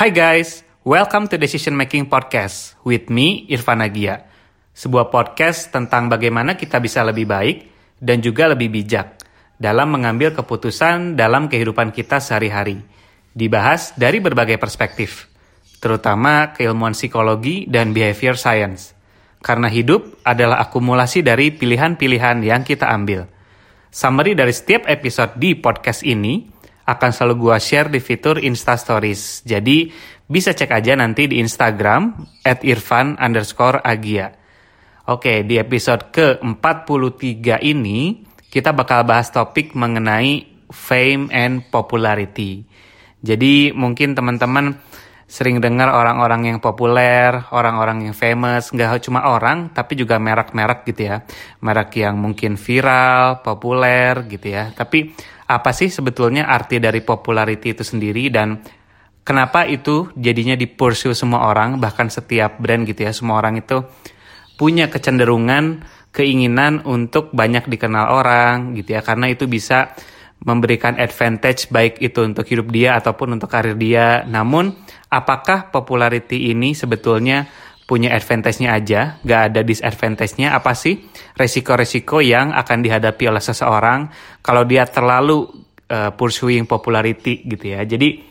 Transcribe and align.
Hi 0.00 0.08
guys, 0.08 0.64
welcome 0.80 1.28
to 1.28 1.36
Decision 1.36 1.76
Making 1.76 2.08
Podcast 2.08 2.72
with 2.88 3.12
me, 3.12 3.44
Irfan 3.52 3.84
Agia. 3.84 4.32
Sebuah 4.72 5.12
podcast 5.12 5.68
tentang 5.68 6.08
bagaimana 6.08 6.56
kita 6.56 6.80
bisa 6.80 7.04
lebih 7.04 7.28
baik 7.28 7.68
dan 8.00 8.24
juga 8.24 8.48
lebih 8.48 8.72
bijak 8.72 9.20
dalam 9.60 9.92
mengambil 9.92 10.32
keputusan 10.32 11.20
dalam 11.20 11.52
kehidupan 11.52 11.92
kita 11.92 12.16
sehari-hari. 12.16 12.80
Dibahas 13.36 13.92
dari 13.92 14.24
berbagai 14.24 14.56
perspektif, 14.56 15.28
terutama 15.84 16.56
keilmuan 16.56 16.96
psikologi 16.96 17.68
dan 17.68 17.92
behavior 17.92 18.40
science. 18.40 18.96
Karena 19.44 19.68
hidup 19.68 20.16
adalah 20.24 20.64
akumulasi 20.64 21.20
dari 21.20 21.52
pilihan-pilihan 21.52 22.40
yang 22.40 22.64
kita 22.64 22.88
ambil. 22.88 23.28
Summary 23.92 24.32
dari 24.32 24.56
setiap 24.56 24.88
episode 24.88 25.36
di 25.36 25.60
podcast 25.60 26.08
ini 26.08 26.48
akan 26.90 27.10
selalu 27.14 27.34
gua 27.46 27.56
share 27.62 27.86
di 27.86 28.02
fitur 28.02 28.42
Insta 28.42 28.74
Stories. 28.74 29.46
Jadi 29.46 29.90
bisa 30.26 30.50
cek 30.50 30.70
aja 30.70 30.98
nanti 30.98 31.30
di 31.30 31.38
Instagram 31.38 32.18
at 32.42 32.66
irfan 32.66 33.14
underscore 33.18 33.78
agia. 33.82 34.34
Oke, 35.10 35.42
di 35.42 35.58
episode 35.58 36.14
ke-43 36.14 37.62
ini 37.66 38.22
kita 38.46 38.70
bakal 38.70 39.02
bahas 39.02 39.30
topik 39.30 39.74
mengenai 39.74 40.46
fame 40.70 41.30
and 41.34 41.66
popularity. 41.70 42.62
Jadi 43.20 43.74
mungkin 43.74 44.14
teman-teman 44.14 44.78
sering 45.30 45.62
dengar 45.62 45.94
orang-orang 45.94 46.50
yang 46.50 46.58
populer, 46.58 47.30
orang-orang 47.54 48.10
yang 48.10 48.14
famous, 48.18 48.74
nggak 48.74 49.06
cuma 49.06 49.30
orang, 49.30 49.70
tapi 49.70 49.94
juga 49.94 50.18
merek-merek 50.18 50.82
gitu 50.90 51.06
ya. 51.06 51.22
Merek 51.62 52.02
yang 52.02 52.18
mungkin 52.18 52.58
viral, 52.58 53.38
populer 53.38 54.26
gitu 54.26 54.50
ya. 54.50 54.74
Tapi 54.74 55.14
apa 55.46 55.70
sih 55.70 55.86
sebetulnya 55.86 56.50
arti 56.50 56.82
dari 56.82 56.98
popularity 56.98 57.78
itu 57.78 57.86
sendiri 57.86 58.26
dan 58.30 58.58
kenapa 59.22 59.66
itu 59.66 60.10
jadinya 60.18 60.54
di 60.58 60.70
pursue 60.70 61.14
semua 61.14 61.46
orang 61.46 61.78
bahkan 61.82 62.06
setiap 62.06 62.62
brand 62.62 62.86
gitu 62.86 63.02
ya 63.02 63.10
semua 63.10 63.42
orang 63.42 63.58
itu 63.58 63.82
punya 64.54 64.86
kecenderungan 64.86 65.82
keinginan 66.14 66.86
untuk 66.86 67.34
banyak 67.34 67.66
dikenal 67.66 68.14
orang 68.14 68.78
gitu 68.78 68.94
ya 68.94 69.02
karena 69.02 69.26
itu 69.26 69.50
bisa 69.50 69.94
memberikan 70.40 70.96
advantage 70.96 71.68
baik 71.68 71.98
itu 72.00 72.22
untuk 72.24 72.46
hidup 72.46 72.70
dia 72.70 72.96
ataupun 72.96 73.36
untuk 73.36 73.50
karir 73.50 73.76
dia 73.76 74.22
namun 74.24 74.72
apakah 75.10 75.74
popularity 75.74 76.54
ini 76.54 76.72
sebetulnya 76.72 77.50
punya 77.90 78.14
advantage-nya 78.14 78.70
aja, 78.70 79.18
gak 79.26 79.42
ada 79.50 79.60
disadvantage-nya. 79.66 80.54
Apa 80.54 80.78
sih 80.78 81.10
resiko-resiko 81.34 82.22
yang 82.22 82.54
akan 82.54 82.86
dihadapi 82.86 83.26
oleh 83.26 83.42
seseorang 83.42 84.06
kalau 84.46 84.62
dia 84.62 84.86
terlalu 84.86 85.50
uh, 85.90 86.14
pursuing 86.14 86.70
popularity 86.70 87.42
gitu 87.50 87.74
ya. 87.74 87.82
Jadi 87.82 88.30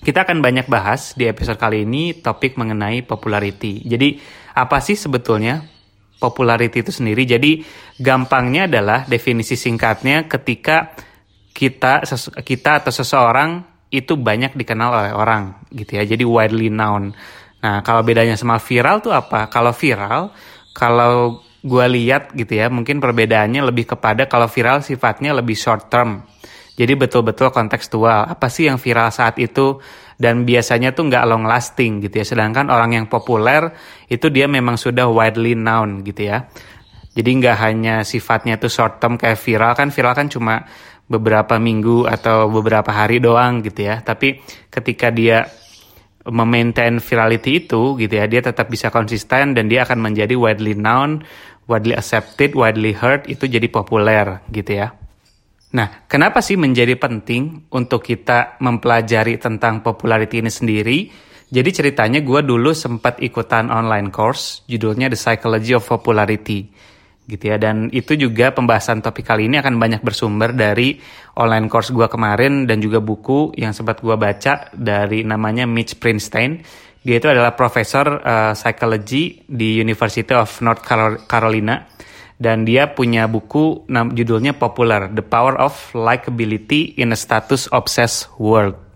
kita 0.00 0.24
akan 0.24 0.40
banyak 0.40 0.72
bahas 0.72 1.12
di 1.12 1.28
episode 1.28 1.60
kali 1.60 1.84
ini 1.84 2.16
topik 2.16 2.56
mengenai 2.56 3.04
popularity. 3.04 3.84
Jadi 3.84 4.16
apa 4.56 4.80
sih 4.80 4.96
sebetulnya 4.96 5.60
popularity 6.16 6.80
itu 6.80 6.92
sendiri? 6.94 7.28
Jadi 7.28 7.60
gampangnya 8.00 8.64
adalah 8.64 9.04
definisi 9.04 9.52
singkatnya 9.52 10.24
ketika 10.24 10.96
kita 11.52 12.08
kita 12.40 12.70
atau 12.80 12.92
seseorang 12.94 13.77
itu 13.88 14.16
banyak 14.20 14.52
dikenal 14.52 14.90
oleh 14.92 15.12
orang 15.16 15.64
gitu 15.72 15.96
ya. 15.96 16.04
Jadi 16.04 16.24
widely 16.24 16.68
known. 16.68 17.16
Nah, 17.58 17.82
kalau 17.82 18.04
bedanya 18.04 18.38
sama 18.38 18.60
viral 18.60 19.02
tuh 19.02 19.16
apa? 19.16 19.48
Kalau 19.50 19.74
viral, 19.74 20.30
kalau 20.76 21.42
gue 21.58 21.86
lihat 21.90 22.30
gitu 22.36 22.54
ya, 22.54 22.70
mungkin 22.70 23.02
perbedaannya 23.02 23.64
lebih 23.66 23.96
kepada 23.96 24.30
kalau 24.30 24.46
viral 24.46 24.84
sifatnya 24.84 25.34
lebih 25.34 25.58
short 25.58 25.90
term. 25.90 26.22
Jadi 26.78 26.94
betul-betul 26.94 27.50
kontekstual. 27.50 28.30
Apa 28.30 28.46
sih 28.46 28.70
yang 28.70 28.78
viral 28.78 29.10
saat 29.10 29.34
itu? 29.42 29.82
Dan 30.14 30.46
biasanya 30.46 30.94
tuh 30.94 31.10
nggak 31.10 31.26
long 31.26 31.42
lasting 31.42 31.98
gitu 32.06 32.22
ya. 32.22 32.26
Sedangkan 32.26 32.70
orang 32.70 32.94
yang 32.94 33.06
populer 33.10 33.74
itu 34.06 34.30
dia 34.30 34.46
memang 34.46 34.78
sudah 34.78 35.10
widely 35.10 35.58
known 35.58 36.06
gitu 36.06 36.30
ya. 36.30 36.46
Jadi 37.18 37.30
nggak 37.42 37.56
hanya 37.58 38.06
sifatnya 38.06 38.62
tuh 38.62 38.70
short 38.70 39.02
term 39.02 39.18
kayak 39.18 39.42
viral 39.42 39.74
kan 39.74 39.90
viral 39.90 40.14
kan 40.14 40.30
cuma 40.30 40.62
beberapa 41.08 41.56
minggu 41.56 42.04
atau 42.04 42.52
beberapa 42.52 42.92
hari 42.92 43.18
doang 43.18 43.64
gitu 43.64 43.88
ya. 43.88 44.04
Tapi 44.04 44.44
ketika 44.68 45.08
dia 45.08 45.48
memaintain 46.28 47.00
virality 47.00 47.64
itu 47.64 47.96
gitu 47.96 48.14
ya 48.20 48.28
dia 48.28 48.44
tetap 48.44 48.68
bisa 48.68 48.92
konsisten 48.92 49.56
dan 49.56 49.64
dia 49.72 49.88
akan 49.88 50.04
menjadi 50.12 50.36
widely 50.36 50.76
known, 50.76 51.24
widely 51.64 51.96
accepted, 51.96 52.52
widely 52.52 52.92
heard 52.92 53.24
itu 53.24 53.48
jadi 53.48 53.64
populer 53.72 54.44
gitu 54.52 54.84
ya. 54.84 54.92
Nah, 55.68 56.08
kenapa 56.08 56.40
sih 56.40 56.56
menjadi 56.56 56.96
penting 56.96 57.68
untuk 57.72 58.00
kita 58.00 58.56
mempelajari 58.60 59.36
tentang 59.36 59.84
popularity 59.84 60.40
ini 60.40 60.48
sendiri? 60.48 60.98
Jadi 61.48 61.70
ceritanya 61.72 62.20
gue 62.20 62.40
dulu 62.44 62.76
sempat 62.76 63.24
ikutan 63.24 63.72
online 63.72 64.12
course 64.12 64.68
judulnya 64.68 65.08
The 65.08 65.16
Psychology 65.16 65.72
of 65.72 65.84
Popularity 65.88 66.68
gitu 67.28 67.52
ya. 67.52 67.60
Dan 67.60 67.92
itu 67.92 68.16
juga 68.16 68.50
pembahasan 68.50 69.04
topik 69.04 69.28
kali 69.28 69.46
ini 69.46 69.60
akan 69.60 69.76
banyak 69.76 70.00
bersumber 70.00 70.56
dari 70.56 70.96
online 71.36 71.68
course 71.68 71.92
gue 71.92 72.08
kemarin 72.08 72.64
dan 72.64 72.80
juga 72.80 73.04
buku 73.04 73.52
yang 73.54 73.76
sempat 73.76 74.00
gue 74.00 74.16
baca 74.16 74.72
dari 74.72 75.22
namanya 75.22 75.68
Mitch 75.68 76.00
Prinstein. 76.00 76.64
Dia 77.04 77.20
itu 77.20 77.28
adalah 77.30 77.54
profesor 77.54 78.24
uh, 78.24 78.52
psychology 78.56 79.44
di 79.46 79.78
University 79.78 80.32
of 80.32 80.48
North 80.64 80.82
Carolina. 81.28 81.86
Dan 82.38 82.62
dia 82.62 82.94
punya 82.94 83.26
buku 83.26 83.90
judulnya 83.90 84.54
Popular 84.54 85.10
The 85.10 85.26
Power 85.26 85.58
of 85.58 85.74
Likability 85.90 86.94
in 86.94 87.10
a 87.10 87.18
Status 87.18 87.66
Obsessed 87.74 88.30
World 88.38 88.87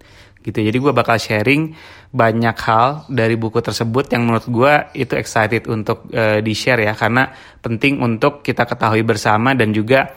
gitu. 0.43 0.59
Jadi 0.59 0.77
gue 0.77 0.93
bakal 0.93 1.17
sharing 1.17 1.73
banyak 2.11 2.57
hal 2.67 3.07
dari 3.09 3.39
buku 3.39 3.63
tersebut 3.63 4.11
yang 4.13 4.27
menurut 4.27 4.47
gue 4.51 4.73
itu 4.99 5.15
excited 5.15 5.71
untuk 5.71 6.11
uh, 6.13 6.43
di 6.43 6.53
share 6.53 6.83
ya. 6.83 6.93
Karena 6.99 7.31
penting 7.63 8.03
untuk 8.03 8.43
kita 8.43 8.67
ketahui 8.67 9.07
bersama 9.07 9.55
dan 9.55 9.71
juga 9.71 10.13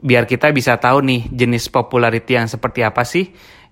biar 0.00 0.24
kita 0.24 0.50
bisa 0.50 0.80
tahu 0.80 1.04
nih 1.04 1.22
jenis 1.30 1.68
popularity 1.68 2.38
yang 2.38 2.48
seperti 2.48 2.80
apa 2.82 3.02
sih 3.04 3.28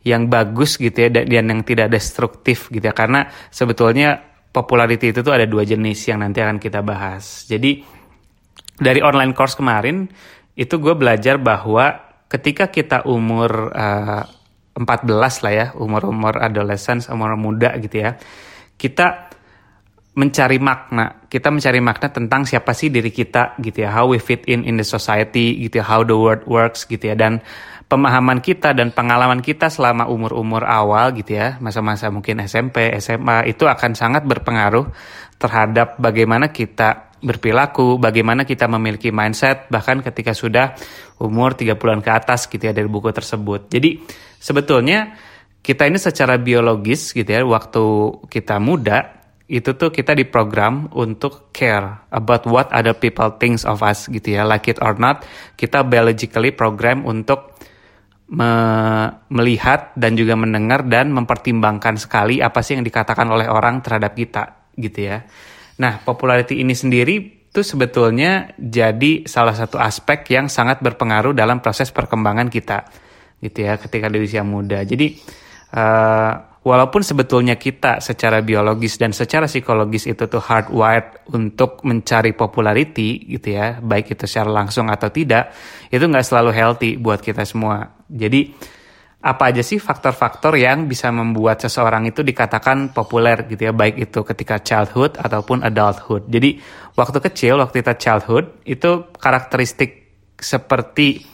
yang 0.07 0.31
bagus 0.31 0.79
gitu 0.79 0.95
ya 0.95 1.11
dan 1.11 1.51
yang 1.51 1.65
tidak 1.65 1.91
destruktif 1.91 2.69
gitu 2.69 2.85
ya. 2.85 2.95
Karena 2.95 3.27
sebetulnya 3.51 4.21
popularity 4.53 5.11
itu 5.11 5.21
tuh 5.25 5.35
ada 5.35 5.49
dua 5.49 5.67
jenis 5.67 5.99
yang 6.07 6.23
nanti 6.23 6.45
akan 6.45 6.61
kita 6.61 6.85
bahas. 6.85 7.49
Jadi 7.49 7.83
dari 8.77 9.01
online 9.01 9.33
course 9.33 9.57
kemarin 9.57 10.09
itu 10.57 10.77
gue 10.81 10.95
belajar 10.97 11.37
bahwa 11.37 12.07
ketika 12.27 12.69
kita 12.73 13.05
umur 13.07 13.71
uh, 13.73 14.25
14 14.77 15.45
lah 15.45 15.53
ya, 15.53 15.67
umur-umur 15.73 16.37
adolescence, 16.37 17.09
umur 17.09 17.33
muda 17.41 17.73
gitu 17.81 18.05
ya. 18.05 18.21
Kita 18.77 19.33
mencari 20.17 20.57
makna, 20.57 21.29
kita 21.29 21.53
mencari 21.53 21.81
makna 21.81 22.09
tentang 22.09 22.49
siapa 22.49 22.73
sih 22.73 22.89
diri 22.89 23.13
kita 23.13 23.57
gitu 23.61 23.85
ya, 23.85 23.93
how 23.93 24.09
we 24.09 24.17
fit 24.17 24.45
in 24.49 24.65
in 24.65 24.81
the 24.81 24.85
society 24.85 25.57
gitu 25.65 25.81
ya, 25.81 25.85
how 25.85 26.01
the 26.05 26.17
world 26.17 26.45
works 26.49 26.89
gitu 26.89 27.13
ya 27.13 27.17
dan 27.17 27.45
pemahaman 27.87 28.41
kita 28.41 28.73
dan 28.73 28.91
pengalaman 28.97 29.45
kita 29.45 29.69
selama 29.69 30.09
umur-umur 30.09 30.65
awal 30.65 31.13
gitu 31.13 31.37
ya, 31.37 31.61
masa-masa 31.61 32.09
mungkin 32.09 32.41
SMP, 32.43 32.97
SMA 32.97 33.45
itu 33.45 33.69
akan 33.69 33.93
sangat 33.93 34.25
berpengaruh 34.25 34.89
terhadap 35.37 36.01
bagaimana 36.01 36.49
kita 36.49 37.06
berperilaku, 37.23 37.97
bagaimana 37.97 38.45
kita 38.45 38.69
memiliki 38.69 39.09
mindset 39.11 39.69
bahkan 39.73 40.05
ketika 40.05 40.37
sudah 40.37 40.77
umur 41.21 41.57
30-an 41.57 42.05
ke 42.05 42.11
atas 42.13 42.47
gitu 42.47 42.69
ya 42.69 42.73
dari 42.77 42.87
buku 42.87 43.13
tersebut. 43.13 43.73
Jadi 43.73 44.01
sebetulnya 44.37 45.17
kita 45.67 45.91
ini 45.91 45.99
secara 45.99 46.39
biologis 46.39 47.11
gitu 47.11 47.27
ya 47.27 47.43
waktu 47.43 47.85
kita 48.31 48.63
muda 48.63 49.17
itu 49.47 49.79
tuh 49.79 49.95
kita 49.95 50.15
diprogram 50.15 50.91
untuk 50.95 51.55
care 51.55 52.07
about 52.11 52.47
what 52.51 52.67
other 52.75 52.95
people 52.95 53.31
thinks 53.39 53.63
of 53.63 53.79
us 53.83 54.11
gitu 54.11 54.39
ya 54.39 54.43
like 54.43 54.67
it 54.67 54.79
or 54.83 54.99
not 54.99 55.23
kita 55.55 55.87
biologically 55.87 56.51
program 56.51 57.07
untuk 57.07 57.55
me 58.27 58.51
melihat 59.31 59.95
dan 59.95 60.19
juga 60.19 60.35
mendengar 60.35 60.83
dan 60.83 61.15
mempertimbangkan 61.15 61.95
sekali 61.95 62.43
apa 62.43 62.59
sih 62.59 62.75
yang 62.75 62.83
dikatakan 62.83 63.31
oleh 63.31 63.47
orang 63.47 63.79
terhadap 63.87 64.19
kita 64.19 64.67
gitu 64.75 65.15
ya 65.15 65.23
nah 65.77 66.01
popularity 66.01 66.61
ini 66.61 66.73
sendiri 66.73 67.37
itu 67.57 67.65
sebetulnya 67.65 68.53
jadi 68.61 69.25
salah 69.25 69.57
satu 69.57 69.81
aspek 69.81 70.29
yang 70.29 70.53
sangat 70.53 70.85
berpengaruh 70.85 71.33
dalam 71.33 71.65
proses 71.65 71.89
perkembangan 71.89 72.53
kita 72.53 72.85
gitu 73.41 73.65
ya 73.65 73.81
ketika 73.81 74.13
di 74.13 74.21
usia 74.21 74.45
muda. 74.45 74.85
Jadi 74.85 75.17
uh, 75.73 76.33
walaupun 76.61 77.01
sebetulnya 77.01 77.57
kita 77.57 78.05
secara 78.05 78.45
biologis 78.45 79.01
dan 79.01 79.17
secara 79.17 79.49
psikologis 79.49 80.05
itu 80.05 80.29
tuh 80.29 80.43
hardwired 80.43 81.33
untuk 81.33 81.81
mencari 81.89 82.37
popularity 82.37 83.25
gitu 83.25 83.57
ya, 83.57 83.81
baik 83.81 84.13
itu 84.13 84.29
secara 84.29 84.53
langsung 84.53 84.93
atau 84.93 85.09
tidak, 85.09 85.57
itu 85.89 86.05
nggak 86.05 86.29
selalu 86.29 86.51
healthy 86.53 86.91
buat 87.01 87.25
kita 87.25 87.49
semua. 87.49 87.97
Jadi 88.05 88.53
apa 89.23 89.51
aja 89.51 89.65
sih 89.65 89.81
faktor-faktor 89.81 90.55
yang 90.55 90.87
bisa 90.87 91.11
membuat 91.11 91.59
seseorang 91.59 92.07
itu 92.07 92.23
dikatakan 92.23 92.95
populer 92.95 93.49
gitu 93.49 93.69
ya, 93.69 93.73
baik 93.73 93.97
itu 93.99 94.21
ketika 94.23 94.63
childhood 94.63 95.19
ataupun 95.19 95.67
adulthood. 95.67 96.29
Jadi 96.31 96.61
waktu 96.95 97.19
kecil, 97.19 97.59
waktu 97.59 97.83
kita 97.83 97.95
childhood 97.99 98.63
itu 98.69 99.11
karakteristik 99.17 100.07
seperti 100.37 101.25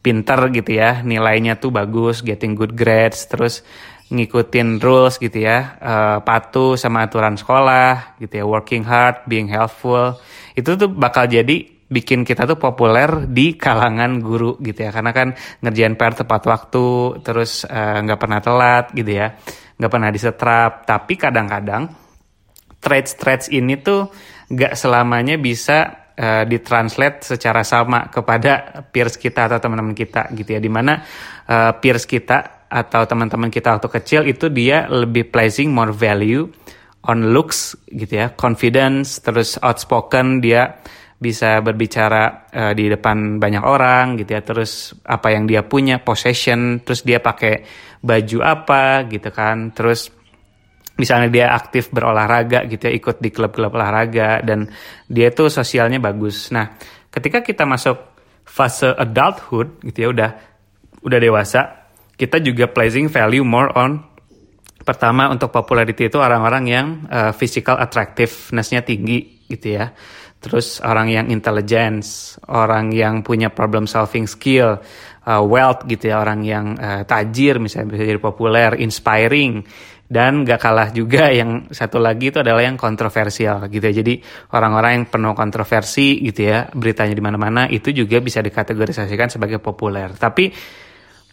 pinter 0.00 0.48
gitu 0.48 0.80
ya 0.80 1.04
nilainya 1.04 1.60
tuh 1.60 1.68
bagus 1.68 2.24
getting 2.24 2.56
good 2.56 2.72
grades 2.72 3.28
terus 3.28 3.60
ngikutin 4.10 4.82
rules 4.82 5.22
gitu 5.22 5.38
ya, 5.46 5.78
uh, 5.78 6.18
patuh 6.26 6.74
sama 6.74 7.06
aturan 7.06 7.38
sekolah 7.38 8.18
gitu 8.18 8.42
ya, 8.42 8.44
working 8.44 8.82
hard, 8.82 9.22
being 9.30 9.46
helpful. 9.46 10.18
Itu 10.58 10.74
tuh 10.74 10.90
bakal 10.90 11.30
jadi 11.30 11.79
bikin 11.90 12.22
kita 12.22 12.46
tuh 12.46 12.54
populer 12.54 13.26
di 13.26 13.58
kalangan 13.58 14.22
guru 14.22 14.54
gitu 14.62 14.86
ya. 14.86 14.94
Karena 14.94 15.10
kan 15.10 15.34
ngerjain 15.60 15.98
PR 15.98 16.14
tepat 16.14 16.42
waktu 16.46 16.86
terus 17.26 17.66
eh, 17.66 17.98
nggak 18.06 18.18
uh, 18.18 18.22
pernah 18.22 18.40
telat 18.40 18.94
gitu 18.94 19.10
ya. 19.10 19.34
Nggak 19.76 19.90
pernah 19.90 20.10
disetrap. 20.14 20.72
Tapi 20.86 21.14
kadang-kadang 21.18 21.90
traits-traits 22.78 23.50
ini 23.50 23.82
tuh 23.82 24.06
nggak 24.48 24.78
selamanya 24.78 25.36
bisa 25.36 26.08
uh, 26.14 26.46
ditranslate 26.46 27.26
secara 27.26 27.66
sama 27.66 28.06
kepada 28.08 28.86
peers 28.88 29.18
kita 29.18 29.50
atau 29.50 29.58
teman-teman 29.58 29.92
kita 29.98 30.30
gitu 30.32 30.54
ya. 30.54 30.60
Di 30.62 30.70
mana 30.70 31.02
uh, 31.50 31.74
peers 31.82 32.06
kita 32.06 32.70
atau 32.70 33.02
teman-teman 33.02 33.50
kita 33.50 33.74
waktu 33.74 33.90
kecil 33.90 34.22
itu 34.30 34.46
dia 34.46 34.86
lebih 34.86 35.34
placing 35.34 35.74
more 35.74 35.90
value 35.90 36.46
on 37.10 37.34
looks 37.34 37.74
gitu 37.90 38.14
ya. 38.14 38.30
Confidence 38.38 39.18
terus 39.18 39.58
outspoken 39.58 40.38
dia 40.38 40.78
bisa 41.20 41.60
berbicara 41.60 42.48
uh, 42.48 42.72
di 42.72 42.88
depan 42.88 43.36
banyak 43.36 43.60
orang 43.60 44.16
gitu 44.16 44.32
ya. 44.32 44.40
Terus 44.40 44.96
apa 45.04 45.36
yang 45.36 45.44
dia 45.44 45.60
punya 45.68 46.00
possession 46.00 46.80
terus 46.80 47.04
dia 47.04 47.20
pakai 47.20 47.62
baju 48.00 48.38
apa 48.40 49.04
gitu 49.06 49.28
kan. 49.28 49.76
Terus 49.76 50.08
misalnya 50.96 51.28
dia 51.28 51.46
aktif 51.52 51.92
berolahraga 51.92 52.64
gitu 52.64 52.88
ya 52.88 52.92
ikut 52.96 53.20
di 53.20 53.28
klub-klub 53.28 53.72
olahraga 53.76 54.40
dan 54.40 54.68
dia 55.06 55.28
tuh 55.28 55.52
sosialnya 55.52 56.00
bagus. 56.00 56.48
Nah 56.50 56.72
ketika 57.12 57.44
kita 57.44 57.68
masuk 57.68 58.10
fase 58.48 58.90
adulthood 58.96 59.78
gitu 59.84 59.98
ya 60.04 60.08
udah 60.10 60.30
udah 61.04 61.18
dewasa 61.22 61.60
kita 62.16 62.40
juga 62.44 62.68
placing 62.68 63.08
value 63.08 63.46
more 63.46 63.72
on 63.72 64.04
pertama 64.84 65.28
untuk 65.32 65.52
popularity 65.52 66.08
itu 66.08 66.16
orang-orang 66.20 66.64
yang 66.68 66.86
uh, 67.08 67.32
physical 67.36 67.76
attractiveness-nya 67.80 68.84
tinggi 68.84 69.44
gitu 69.48 69.76
ya 69.76 69.92
terus 70.40 70.80
orang 70.80 71.12
yang 71.12 71.26
intelligence, 71.28 72.40
orang 72.48 72.90
yang 72.96 73.20
punya 73.20 73.52
problem 73.52 73.84
solving 73.84 74.24
skill, 74.24 74.80
uh, 75.28 75.42
wealth 75.44 75.84
gitu 75.84 76.08
ya, 76.10 76.24
orang 76.24 76.40
yang 76.42 76.74
uh, 76.80 77.04
tajir 77.04 77.60
misalnya 77.60 77.92
bisa 77.92 78.04
jadi 78.08 78.20
populer, 78.20 78.80
inspiring, 78.80 79.60
dan 80.10 80.42
gak 80.42 80.58
kalah 80.58 80.90
juga 80.90 81.30
yang 81.30 81.70
satu 81.70 82.02
lagi 82.02 82.34
itu 82.34 82.42
adalah 82.42 82.64
yang 82.66 82.80
kontroversial 82.80 83.68
gitu 83.70 83.84
ya. 83.84 83.94
Jadi 84.00 84.14
orang-orang 84.56 84.90
yang 84.96 85.04
penuh 85.06 85.36
kontroversi 85.36 86.18
gitu 86.24 86.50
ya, 86.50 86.66
beritanya 86.72 87.14
di 87.14 87.22
mana-mana 87.22 87.62
itu 87.68 87.92
juga 87.92 88.18
bisa 88.18 88.40
dikategorisasikan 88.40 89.28
sebagai 89.30 89.60
populer. 89.60 90.10
Tapi 90.16 90.50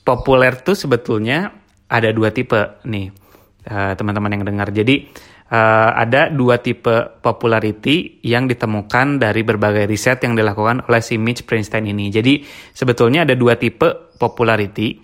populer 0.04 0.62
tuh 0.62 0.76
sebetulnya 0.76 1.50
ada 1.88 2.12
dua 2.12 2.36
tipe 2.36 2.84
nih 2.86 3.08
uh, 3.72 3.96
teman-teman 3.96 4.36
yang 4.36 4.44
dengar. 4.44 4.70
Jadi 4.70 5.10
uh, 5.52 5.92
ada 5.96 6.30
dua 6.32 6.60
tipe 6.60 7.20
popularity 7.24 8.20
yang 8.24 8.48
ditemukan 8.48 9.20
dari 9.20 9.42
berbagai 9.44 9.88
riset 9.88 10.24
yang 10.24 10.36
dilakukan 10.36 10.88
oleh 10.88 11.02
si 11.04 11.16
Mitch 11.20 11.48
Princeton 11.48 11.88
ini. 11.88 12.12
Jadi 12.12 12.44
sebetulnya 12.72 13.24
ada 13.24 13.36
dua 13.36 13.56
tipe 13.56 14.16
popularity. 14.20 15.04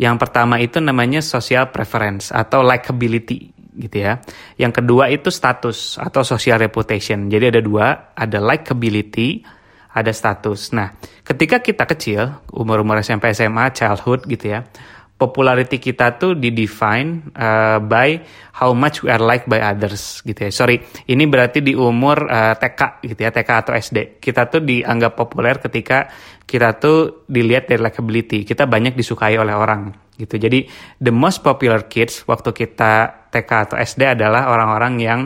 Yang 0.00 0.16
pertama 0.18 0.58
itu 0.58 0.82
namanya 0.82 1.20
social 1.22 1.70
preference 1.70 2.34
atau 2.34 2.64
likability 2.64 3.52
gitu 3.76 4.04
ya. 4.04 4.20
Yang 4.58 4.82
kedua 4.82 5.08
itu 5.08 5.32
status 5.32 5.96
atau 6.00 6.26
social 6.26 6.58
reputation. 6.60 7.28
Jadi 7.30 7.56
ada 7.56 7.60
dua, 7.62 8.12
ada 8.16 8.38
likability, 8.40 9.44
ada 9.92 10.12
status. 10.12 10.72
Nah, 10.72 10.96
ketika 11.24 11.60
kita 11.60 11.84
kecil, 11.84 12.32
umur-umur 12.52 13.00
SMP, 13.00 13.32
SMA, 13.36 13.72
childhood 13.76 14.24
gitu 14.28 14.58
ya, 14.58 14.64
popularity 15.22 15.78
kita 15.78 16.18
tuh 16.18 16.34
didefine 16.34 17.30
uh, 17.38 17.78
by 17.78 18.18
how 18.58 18.74
much 18.74 19.06
we 19.06 19.08
are 19.14 19.22
liked 19.22 19.46
by 19.46 19.62
others 19.62 20.18
gitu 20.26 20.50
ya. 20.50 20.50
Sorry, 20.50 20.82
ini 21.06 21.30
berarti 21.30 21.62
di 21.62 21.78
umur 21.78 22.26
uh, 22.26 22.58
TK 22.58 23.06
gitu 23.06 23.20
ya, 23.22 23.30
TK 23.30 23.50
atau 23.62 23.72
SD. 23.78 24.18
Kita 24.18 24.50
tuh 24.50 24.66
dianggap 24.66 25.14
populer 25.14 25.62
ketika 25.62 26.10
kita 26.42 26.74
tuh 26.82 27.22
dilihat 27.30 27.70
dari 27.70 27.78
likability. 27.78 28.42
Kita 28.42 28.66
banyak 28.66 28.98
disukai 28.98 29.38
oleh 29.38 29.54
orang 29.54 30.12
gitu. 30.18 30.36
Jadi 30.36 30.68
the 31.00 31.14
most 31.14 31.40
popular 31.40 31.88
kids 31.88 32.22
waktu 32.28 32.52
kita 32.52 33.24
TK 33.32 33.50
atau 33.50 33.76
SD 33.80 34.12
adalah 34.12 34.52
orang-orang 34.52 34.94
yang 35.00 35.20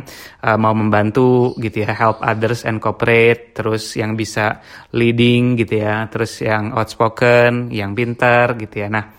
uh, 0.47 0.55
mau 0.55 0.71
membantu 0.73 1.59
gitu 1.59 1.83
ya, 1.83 1.91
help 1.91 2.23
others 2.23 2.63
and 2.63 2.79
cooperate, 2.79 3.51
terus 3.51 3.99
yang 3.99 4.15
bisa 4.15 4.63
leading 4.95 5.59
gitu 5.59 5.83
ya, 5.83 6.07
terus 6.07 6.39
yang 6.39 6.71
outspoken, 6.71 7.75
yang 7.75 7.99
pintar 7.99 8.55
gitu 8.55 8.87
ya. 8.87 8.89
Nah, 8.89 9.11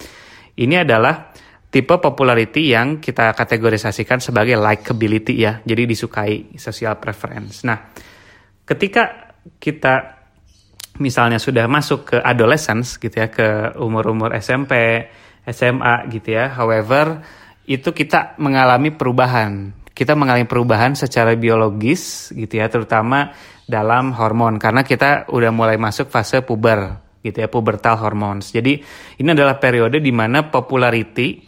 ini 0.57 0.75
adalah 0.81 1.29
tipe 1.67 1.95
popularity 2.01 2.73
yang 2.73 2.97
kita 2.97 3.35
kategorisasikan 3.37 4.17
sebagai 4.17 4.57
likability 4.57 5.37
ya. 5.37 5.61
Jadi 5.61 5.83
disukai 5.85 6.57
social 6.57 6.97
preference. 6.97 7.61
Nah, 7.67 7.93
ketika 8.65 9.33
kita 9.61 10.17
misalnya 10.97 11.37
sudah 11.37 11.69
masuk 11.69 12.15
ke 12.15 12.17
adolescence 12.17 12.97
gitu 12.97 13.13
ya, 13.13 13.29
ke 13.29 13.77
umur-umur 13.77 14.33
SMP, 14.41 15.05
SMA 15.45 16.09
gitu 16.09 16.33
ya. 16.33 16.57
However, 16.57 17.21
itu 17.69 17.93
kita 17.93 18.39
mengalami 18.41 18.95
perubahan. 18.95 19.85
Kita 19.93 20.13
mengalami 20.13 20.45
perubahan 20.45 20.93
secara 20.93 21.33
biologis 21.33 22.33
gitu 22.33 22.61
ya, 22.61 22.69
terutama 22.69 23.33
dalam 23.67 24.15
hormon 24.15 24.61
karena 24.61 24.85
kita 24.85 25.27
udah 25.27 25.51
mulai 25.51 25.75
masuk 25.75 26.07
fase 26.07 26.39
puber 26.39 27.06
gitu 27.27 27.43
ya 27.43 27.51
pubertal 27.51 27.99
hormones. 27.99 28.55
Jadi 28.55 28.79
ini 29.19 29.29
adalah 29.35 29.59
periode 29.59 29.99
di 29.99 30.11
mana 30.15 30.47
popularity 30.47 31.43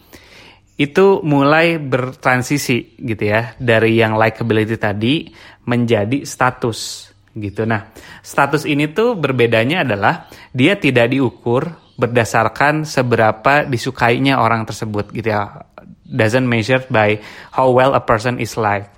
itu 0.80 1.20
mulai 1.28 1.76
bertransisi 1.76 2.96
gitu 3.04 3.24
ya 3.28 3.56
dari 3.60 4.00
yang 4.00 4.16
likability 4.16 4.80
tadi 4.80 5.28
menjadi 5.68 6.24
status 6.24 7.12
gitu. 7.36 7.68
Nah, 7.68 7.92
status 8.24 8.64
ini 8.64 8.88
tuh 8.96 9.20
berbedanya 9.20 9.84
adalah 9.84 10.32
dia 10.56 10.80
tidak 10.80 11.12
diukur 11.12 11.68
berdasarkan 12.00 12.88
seberapa 12.88 13.68
disukainya 13.68 14.40
orang 14.40 14.64
tersebut 14.64 15.12
gitu 15.12 15.36
ya. 15.36 15.68
Doesn't 16.10 16.48
measure 16.48 16.88
by 16.90 17.20
how 17.54 17.70
well 17.70 17.94
a 17.94 18.02
person 18.02 18.40
is 18.40 18.56
liked. 18.56 18.90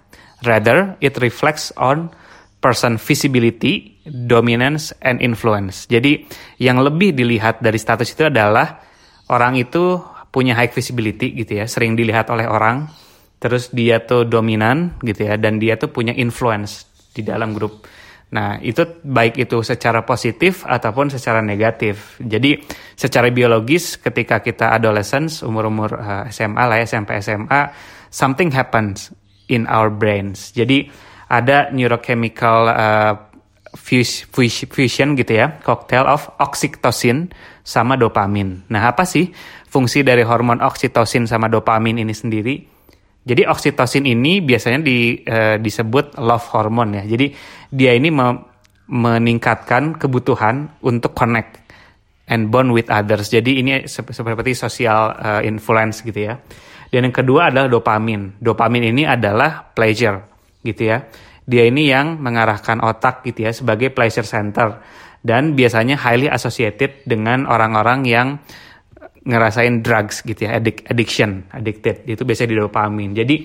Rather, 0.45 0.95
it 1.03 1.17
reflects 1.19 1.73
on 1.75 2.13
person 2.61 3.01
visibility, 3.01 3.99
dominance, 4.05 4.93
and 5.01 5.17
influence. 5.19 5.89
Jadi 5.89 6.23
yang 6.61 6.79
lebih 6.79 7.17
dilihat 7.17 7.59
dari 7.59 7.81
status 7.81 8.13
itu 8.13 8.29
adalah 8.29 8.77
orang 9.33 9.57
itu 9.57 9.97
punya 10.29 10.55
high 10.55 10.71
visibility 10.71 11.33
gitu 11.35 11.59
ya, 11.59 11.65
sering 11.65 11.97
dilihat 11.97 12.29
oleh 12.29 12.47
orang, 12.47 12.87
terus 13.41 13.73
dia 13.73 14.05
tuh 14.05 14.23
dominan 14.29 14.95
gitu 15.01 15.27
ya, 15.27 15.35
dan 15.35 15.57
dia 15.57 15.75
tuh 15.75 15.91
punya 15.91 16.13
influence 16.15 16.87
di 17.11 17.25
dalam 17.25 17.51
grup. 17.51 17.83
Nah, 18.31 18.55
itu 18.63 19.03
baik 19.03 19.43
itu 19.43 19.59
secara 19.59 20.07
positif 20.07 20.63
ataupun 20.63 21.11
secara 21.11 21.43
negatif. 21.43 22.15
Jadi, 22.23 22.63
secara 22.95 23.27
biologis 23.27 23.99
ketika 23.99 24.39
kita 24.39 24.71
adolescence, 24.71 25.43
umur-umur 25.43 25.99
eh, 25.99 26.23
SMA 26.31 26.63
lah 26.63 26.79
ya, 26.79 26.87
SMP 26.87 27.19
SMA, 27.19 27.75
something 28.07 28.47
happens 28.55 29.11
in 29.51 29.67
our 29.67 29.91
brains. 29.91 30.55
Jadi, 30.55 30.87
ada 31.31 31.71
neurochemical 31.71 32.59
uh, 32.67 33.13
fusion 33.71 35.15
gitu 35.15 35.31
ya, 35.31 35.63
cocktail 35.63 36.03
of 36.11 36.27
oxytocin 36.43 37.31
sama 37.63 37.95
dopamin. 37.95 38.67
Nah, 38.67 38.91
apa 38.91 39.07
sih 39.07 39.31
fungsi 39.71 40.03
dari 40.03 40.27
hormon 40.27 40.59
oxytocin 40.59 41.23
sama 41.23 41.47
dopamin 41.47 42.03
ini 42.03 42.11
sendiri? 42.11 42.55
Jadi 43.23 43.47
oxytocin 43.47 44.03
ini 44.03 44.43
biasanya 44.43 44.83
di, 44.83 45.23
uh, 45.23 45.55
disebut 45.55 46.19
love 46.19 46.43
hormone 46.51 46.99
ya. 46.99 47.03
Jadi 47.07 47.31
dia 47.71 47.95
ini 47.95 48.11
me 48.11 48.51
meningkatkan 48.91 49.95
kebutuhan 49.95 50.67
untuk 50.83 51.15
connect 51.15 51.63
and 52.27 52.51
bond 52.51 52.75
with 52.75 52.91
others. 52.91 53.31
Jadi 53.31 53.63
ini 53.63 53.87
seperti 53.87 54.51
social 54.51 55.15
uh, 55.15 55.39
influence 55.47 56.03
gitu 56.03 56.27
ya. 56.27 56.35
Dan 56.91 57.07
yang 57.07 57.15
kedua 57.15 57.55
adalah 57.55 57.71
dopamin. 57.71 58.35
Dopamin 58.43 58.91
ini 58.91 59.07
adalah 59.07 59.71
pleasure 59.71 60.30
gitu 60.61 60.89
ya. 60.89 61.09
Dia 61.45 61.67
ini 61.67 61.89
yang 61.89 62.21
mengarahkan 62.21 62.79
otak 62.85 63.25
gitu 63.25 63.49
ya 63.49 63.51
sebagai 63.51 63.89
pleasure 63.91 64.25
center 64.25 64.77
dan 65.21 65.53
biasanya 65.53 65.97
highly 66.01 66.29
associated 66.29 67.05
dengan 67.05 67.45
orang-orang 67.45 68.05
yang 68.05 68.27
ngerasain 69.21 69.85
drugs 69.85 70.25
gitu 70.25 70.49
ya, 70.49 70.57
addic 70.57 70.81
addiction, 70.89 71.45
addicted. 71.53 72.05
Itu 72.09 72.25
biasanya 72.25 72.49
di 72.49 72.57
dopamin. 72.57 73.09
Jadi 73.13 73.35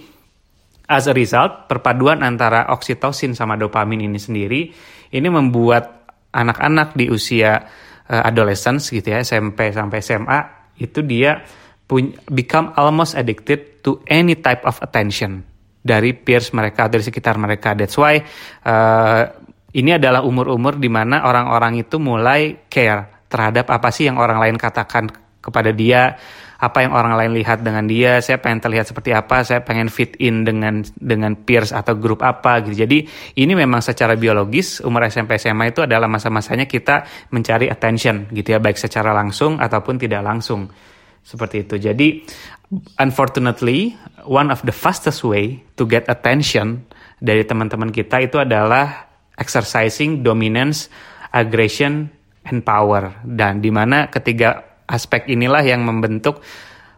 as 0.89 1.05
a 1.05 1.15
result, 1.17 1.69
perpaduan 1.69 2.25
antara 2.25 2.73
oksitosin 2.73 3.37
sama 3.37 3.61
dopamin 3.61 4.09
ini 4.09 4.17
sendiri 4.17 4.73
ini 5.13 5.29
membuat 5.29 6.09
anak-anak 6.33 6.97
di 6.97 7.13
usia 7.13 7.65
uh, 8.09 8.23
adolescence 8.25 8.89
gitu 8.89 9.13
ya, 9.13 9.21
SMP 9.21 9.73
sampai 9.73 10.01
SMA 10.01 10.41
itu 10.81 11.01
dia 11.05 11.45
punya 11.87 12.19
become 12.29 12.73
almost 12.77 13.15
addicted 13.15 13.81
to 13.81 14.03
any 14.11 14.35
type 14.37 14.65
of 14.67 14.77
attention 14.83 15.47
dari 15.87 16.11
peers 16.19 16.50
mereka 16.50 16.90
dari 16.90 17.07
sekitar 17.07 17.38
mereka. 17.38 17.78
That's 17.78 17.95
why 17.95 18.19
uh, 18.66 19.23
ini 19.76 19.95
adalah 19.95 20.26
umur-umur 20.26 20.83
di 20.83 20.90
mana 20.90 21.23
orang-orang 21.23 21.87
itu 21.87 22.02
mulai 22.02 22.66
care 22.66 23.28
terhadap 23.31 23.71
apa 23.71 23.95
sih 23.95 24.11
yang 24.11 24.19
orang 24.19 24.43
lain 24.43 24.57
katakan 24.59 25.07
kepada 25.38 25.71
dia, 25.71 26.19
apa 26.57 26.83
yang 26.83 26.97
orang 26.97 27.14
lain 27.14 27.33
lihat 27.37 27.61
dengan 27.61 27.85
dia, 27.85 28.19
saya 28.25 28.40
pengen 28.40 28.64
terlihat 28.64 28.88
seperti 28.88 29.12
apa, 29.12 29.45
saya 29.45 29.61
pengen 29.62 29.93
fit 29.93 30.16
in 30.19 30.43
dengan 30.43 30.81
dengan 30.97 31.37
peers 31.37 31.71
atau 31.71 31.95
grup 31.95 32.25
apa 32.25 32.64
gitu. 32.64 32.83
Jadi 32.83 33.05
ini 33.38 33.52
memang 33.52 33.85
secara 33.85 34.16
biologis 34.16 34.81
umur 34.81 35.07
SMP 35.07 35.37
SMA 35.37 35.76
itu 35.76 35.85
adalah 35.85 36.09
masa-masanya 36.09 36.64
kita 36.66 37.07
mencari 37.31 37.69
attention 37.69 38.26
gitu 38.33 38.57
ya, 38.57 38.59
baik 38.59 38.81
secara 38.81 39.12
langsung 39.12 39.61
ataupun 39.61 40.00
tidak 40.00 40.25
langsung. 40.25 40.66
Seperti 41.26 41.66
itu. 41.66 41.75
Jadi 41.83 42.23
unfortunately 42.99 43.95
one 44.27 44.51
of 44.51 44.63
the 44.67 44.75
fastest 44.75 45.23
way 45.23 45.63
to 45.79 45.87
get 45.87 46.07
attention 46.11 46.83
dari 47.23 47.47
teman-teman 47.47 47.95
kita 47.95 48.21
itu 48.21 48.37
adalah 48.43 49.09
exercising 49.39 50.25
dominance, 50.25 50.89
aggression, 51.33 52.11
and 52.49 52.65
power. 52.65 53.23
Dan 53.25 53.61
di 53.61 53.71
mana 53.71 54.09
ketiga 54.09 54.83
aspek 54.87 55.29
inilah 55.31 55.63
yang 55.63 55.83
membentuk 55.83 56.41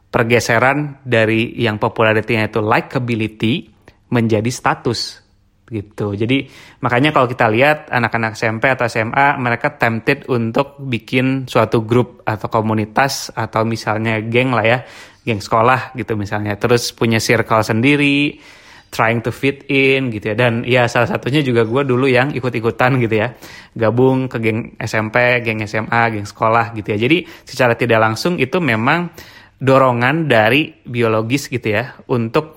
pergeseran 0.08 1.04
dari 1.04 1.52
yang 1.60 1.76
popularitinya 1.76 2.48
itu 2.48 2.60
likability 2.64 3.68
menjadi 4.08 4.48
status 4.48 5.28
gitu. 5.68 6.16
Jadi 6.16 6.48
makanya 6.80 7.12
kalau 7.12 7.28
kita 7.28 7.44
lihat 7.52 7.92
anak-anak 7.92 8.40
SMP 8.40 8.72
atau 8.72 8.88
SMA 8.88 9.36
mereka 9.36 9.76
tempted 9.76 10.24
untuk 10.32 10.80
bikin 10.80 11.44
suatu 11.44 11.84
grup 11.84 12.24
atau 12.24 12.48
komunitas 12.48 13.28
atau 13.36 13.68
misalnya 13.68 14.16
geng 14.24 14.56
lah 14.56 14.64
ya, 14.64 14.78
geng 15.28 15.44
sekolah 15.44 15.92
gitu 15.92 16.16
misalnya. 16.16 16.56
Terus 16.56 16.96
punya 16.96 17.20
circle 17.20 17.60
sendiri, 17.60 18.40
trying 18.88 19.20
to 19.20 19.28
fit 19.28 19.68
in 19.68 20.08
gitu 20.08 20.32
ya. 20.32 20.36
Dan 20.36 20.64
ya 20.64 20.88
salah 20.88 21.08
satunya 21.08 21.44
juga 21.44 21.68
gue 21.68 21.82
dulu 21.84 22.08
yang 22.08 22.32
ikut-ikutan 22.32 22.96
gitu 23.04 23.14
ya. 23.20 23.36
Gabung 23.76 24.32
ke 24.32 24.40
geng 24.40 24.74
SMP, 24.80 25.44
geng 25.44 25.60
SMA, 25.68 26.02
geng 26.16 26.24
sekolah 26.24 26.72
gitu 26.72 26.96
ya. 26.96 26.98
Jadi 26.98 27.28
secara 27.44 27.76
tidak 27.76 28.00
langsung 28.00 28.40
itu 28.40 28.56
memang 28.58 29.12
dorongan 29.60 30.30
dari 30.30 30.70
biologis 30.86 31.50
gitu 31.50 31.74
ya 31.74 31.98
untuk 32.08 32.56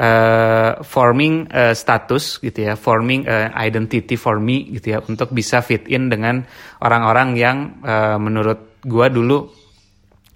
uh, 0.00 0.80
forming 0.82 1.46
uh, 1.46 1.76
status 1.76 2.42
gitu 2.42 2.66
ya. 2.66 2.74
Forming 2.74 3.30
uh, 3.30 3.54
identity 3.54 4.18
for 4.18 4.42
me 4.42 4.66
gitu 4.74 4.98
ya. 4.98 4.98
Untuk 5.06 5.30
bisa 5.30 5.62
fit 5.62 5.86
in 5.86 6.10
dengan 6.10 6.42
orang-orang 6.82 7.28
yang 7.38 7.56
uh, 7.86 8.18
menurut 8.18 8.82
gue 8.82 9.06
dulu 9.12 9.59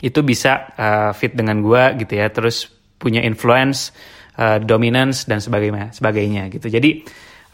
itu 0.04 0.20
bisa 0.20 0.68
uh, 0.76 1.10
fit 1.16 1.32
dengan 1.32 1.64
gue 1.64 2.04
gitu 2.04 2.20
ya. 2.20 2.28
Terus 2.28 2.68
punya 3.00 3.24
influence 3.24 3.96
uh, 4.36 4.60
dominance 4.60 5.24
dan 5.24 5.40
sebagainya 5.40 5.96
sebagainya 5.96 6.52
gitu. 6.52 6.68
Jadi 6.68 7.00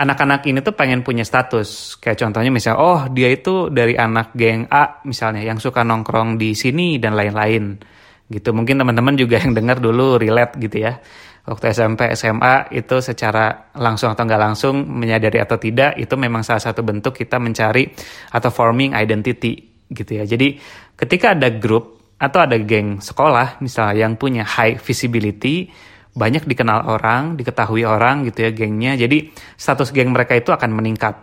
anak-anak 0.00 0.42
ini 0.50 0.58
tuh 0.64 0.74
pengen 0.74 1.06
punya 1.06 1.22
status. 1.22 1.94
Kayak 2.02 2.26
contohnya 2.26 2.50
misalnya 2.50 2.78
oh 2.82 3.00
dia 3.12 3.30
itu 3.30 3.70
dari 3.70 3.94
anak 3.94 4.34
geng 4.34 4.66
A 4.72 5.04
misalnya 5.06 5.46
yang 5.46 5.62
suka 5.62 5.86
nongkrong 5.86 6.40
di 6.40 6.58
sini 6.58 6.98
dan 6.98 7.14
lain-lain 7.14 7.78
gitu. 8.26 8.50
Mungkin 8.50 8.80
teman-teman 8.80 9.14
juga 9.14 9.38
yang 9.38 9.52
dengar 9.54 9.78
dulu 9.78 10.18
relate 10.18 10.58
gitu 10.58 10.82
ya. 10.82 10.98
Waktu 11.40 11.72
SMP 11.72 12.00
SMA 12.14 12.68
itu 12.76 13.00
secara 13.00 13.72
langsung 13.80 14.12
atau 14.12 14.22
nggak 14.28 14.42
langsung 14.44 14.86
menyadari 14.86 15.40
atau 15.40 15.56
tidak 15.56 15.96
itu 15.96 16.14
memang 16.14 16.44
salah 16.44 16.62
satu 16.62 16.84
bentuk 16.84 17.16
kita 17.16 17.40
mencari 17.40 17.90
atau 18.36 18.50
forming 18.52 18.92
identity 18.92 19.56
gitu 19.90 20.20
ya. 20.20 20.24
Jadi 20.28 20.60
ketika 20.94 21.34
ada 21.34 21.48
grup 21.50 21.99
atau 22.20 22.44
ada 22.44 22.60
geng 22.60 23.00
sekolah 23.00 23.64
misalnya 23.64 24.04
yang 24.04 24.20
punya 24.20 24.44
high 24.44 24.76
visibility 24.76 25.72
banyak 26.10 26.42
dikenal 26.42 26.90
orang, 26.90 27.38
diketahui 27.38 27.86
orang 27.86 28.26
gitu 28.26 28.44
ya 28.44 28.50
gengnya. 28.50 28.98
Jadi 28.98 29.30
status 29.54 29.94
geng 29.94 30.10
mereka 30.10 30.34
itu 30.34 30.50
akan 30.50 30.70
meningkat. 30.74 31.14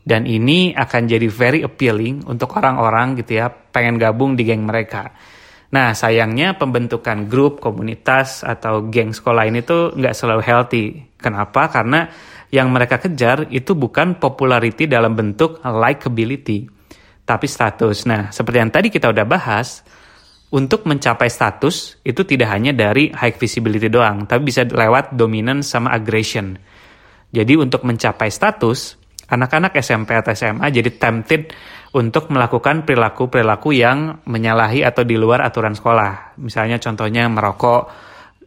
Dan 0.00 0.24
ini 0.24 0.72
akan 0.72 1.02
jadi 1.08 1.28
very 1.28 1.60
appealing 1.60 2.24
untuk 2.24 2.56
orang-orang 2.56 3.20
gitu 3.20 3.36
ya 3.36 3.52
pengen 3.52 4.00
gabung 4.00 4.36
di 4.36 4.48
geng 4.48 4.64
mereka. 4.64 5.12
Nah 5.70 5.94
sayangnya 5.94 6.58
pembentukan 6.58 7.30
grup, 7.30 7.62
komunitas 7.62 8.42
atau 8.42 8.90
geng 8.90 9.14
sekolah 9.14 9.46
ini 9.46 9.62
tuh 9.62 9.94
nggak 9.94 10.14
selalu 10.16 10.42
healthy. 10.42 10.86
Kenapa? 11.20 11.68
Karena 11.70 12.10
yang 12.50 12.74
mereka 12.74 12.98
kejar 12.98 13.46
itu 13.54 13.78
bukan 13.78 14.18
popularity 14.18 14.90
dalam 14.90 15.14
bentuk 15.14 15.62
likability, 15.62 16.66
tapi 17.22 17.46
status. 17.46 18.08
Nah 18.08 18.34
seperti 18.34 18.56
yang 18.58 18.72
tadi 18.72 18.88
kita 18.90 19.14
udah 19.14 19.26
bahas, 19.28 19.86
untuk 20.50 20.82
mencapai 20.82 21.30
status 21.30 22.02
itu 22.02 22.26
tidak 22.26 22.50
hanya 22.50 22.74
dari 22.74 23.14
high 23.14 23.34
visibility 23.38 23.86
doang, 23.86 24.26
tapi 24.26 24.50
bisa 24.50 24.66
lewat 24.66 25.14
dominance 25.14 25.70
sama 25.70 25.94
aggression. 25.94 26.58
Jadi 27.30 27.54
untuk 27.54 27.86
mencapai 27.86 28.26
status, 28.34 28.98
anak-anak 29.30 29.78
SMP 29.78 30.18
atau 30.18 30.34
SMA 30.34 30.66
jadi 30.74 30.90
tempted 30.90 31.54
untuk 31.94 32.34
melakukan 32.34 32.82
perilaku-perilaku 32.82 33.70
yang 33.78 34.26
menyalahi 34.26 34.82
atau 34.82 35.06
di 35.06 35.14
luar 35.14 35.46
aturan 35.46 35.78
sekolah. 35.78 36.34
Misalnya 36.42 36.82
contohnya 36.82 37.30
merokok 37.30 37.86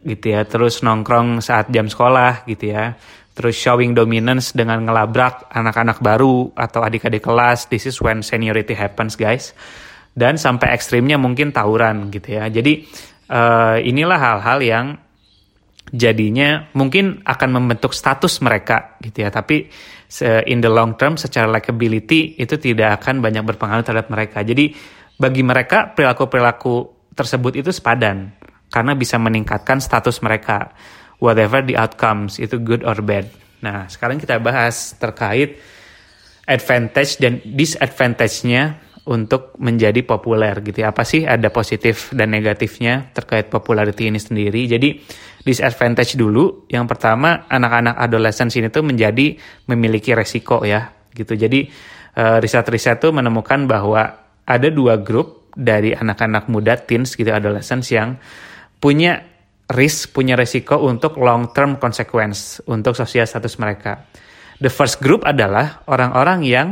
gitu 0.04 0.36
ya, 0.36 0.44
terus 0.44 0.84
nongkrong 0.84 1.40
saat 1.40 1.72
jam 1.72 1.88
sekolah 1.88 2.44
gitu 2.44 2.76
ya. 2.76 3.00
Terus 3.32 3.56
showing 3.56 3.96
dominance 3.96 4.52
dengan 4.52 4.84
ngelabrak 4.84 5.48
anak-anak 5.50 6.04
baru 6.04 6.52
atau 6.52 6.84
adik-adik 6.84 7.24
kelas. 7.24 7.66
This 7.72 7.88
is 7.88 7.96
when 8.04 8.20
seniority 8.20 8.76
happens 8.76 9.16
guys 9.16 9.56
dan 10.14 10.38
sampai 10.38 10.72
ekstrimnya 10.74 11.18
mungkin 11.18 11.50
tawuran 11.50 12.10
gitu 12.14 12.38
ya. 12.38 12.46
Jadi 12.46 12.86
uh, 13.30 13.78
inilah 13.82 14.18
hal-hal 14.18 14.58
yang 14.62 14.86
jadinya 15.94 16.70
mungkin 16.74 17.22
akan 17.22 17.50
membentuk 17.54 17.94
status 17.94 18.40
mereka 18.42 18.98
gitu 19.02 19.26
ya. 19.26 19.30
Tapi 19.30 19.68
in 20.46 20.62
the 20.62 20.70
long 20.70 20.94
term 20.94 21.18
secara 21.18 21.50
likability 21.50 22.38
itu 22.38 22.54
tidak 22.54 23.02
akan 23.02 23.18
banyak 23.18 23.42
berpengaruh 23.42 23.82
terhadap 23.82 24.08
mereka. 24.14 24.46
Jadi 24.46 24.70
bagi 25.18 25.42
mereka 25.42 25.90
perilaku-perilaku 25.90 26.74
tersebut 27.14 27.58
itu 27.58 27.70
sepadan 27.70 28.30
karena 28.70 28.98
bisa 28.98 29.18
meningkatkan 29.18 29.78
status 29.78 30.18
mereka 30.22 30.74
whatever 31.22 31.62
the 31.62 31.78
outcomes 31.78 32.42
itu 32.42 32.58
good 32.58 32.82
or 32.82 32.98
bad. 33.02 33.30
Nah, 33.62 33.86
sekarang 33.86 34.18
kita 34.18 34.42
bahas 34.42 34.98
terkait 34.98 35.62
advantage 36.44 37.16
dan 37.22 37.40
disadvantage-nya 37.40 38.76
untuk 39.04 39.52
menjadi 39.60 40.00
populer 40.00 40.64
gitu 40.64 40.80
ya. 40.80 40.96
Apa 40.96 41.04
sih 41.04 41.28
ada 41.28 41.52
positif 41.52 42.08
dan 42.16 42.32
negatifnya 42.32 43.12
terkait 43.12 43.52
popularity 43.52 44.08
ini 44.08 44.16
sendiri. 44.16 44.64
Jadi 44.64 44.96
disadvantage 45.44 46.16
dulu. 46.16 46.64
Yang 46.72 46.96
pertama 46.96 47.44
anak-anak 47.44 48.00
adolescence 48.00 48.56
ini 48.56 48.72
tuh 48.72 48.80
menjadi 48.80 49.36
memiliki 49.68 50.16
resiko 50.16 50.64
ya 50.64 50.88
gitu. 51.12 51.36
Jadi 51.36 51.68
uh, 52.16 52.40
riset-riset 52.40 52.96
tuh 52.96 53.12
menemukan 53.12 53.68
bahwa 53.68 54.02
ada 54.44 54.68
dua 54.72 54.96
grup 54.96 55.52
dari 55.52 55.92
anak-anak 55.92 56.48
muda 56.48 56.80
teens 56.80 57.14
gitu 57.14 57.28
adolescence 57.30 57.92
yang 57.92 58.16
punya 58.80 59.20
risk, 59.70 60.12
punya 60.12 60.36
resiko 60.36 60.80
untuk 60.80 61.16
long 61.20 61.52
term 61.52 61.76
consequence 61.76 62.60
untuk 62.68 62.96
sosial 62.96 63.28
status 63.28 63.56
mereka. 63.60 64.04
The 64.60 64.72
first 64.72 65.00
group 65.00 65.28
adalah 65.28 65.84
orang-orang 65.88 66.40
yang 66.44 66.68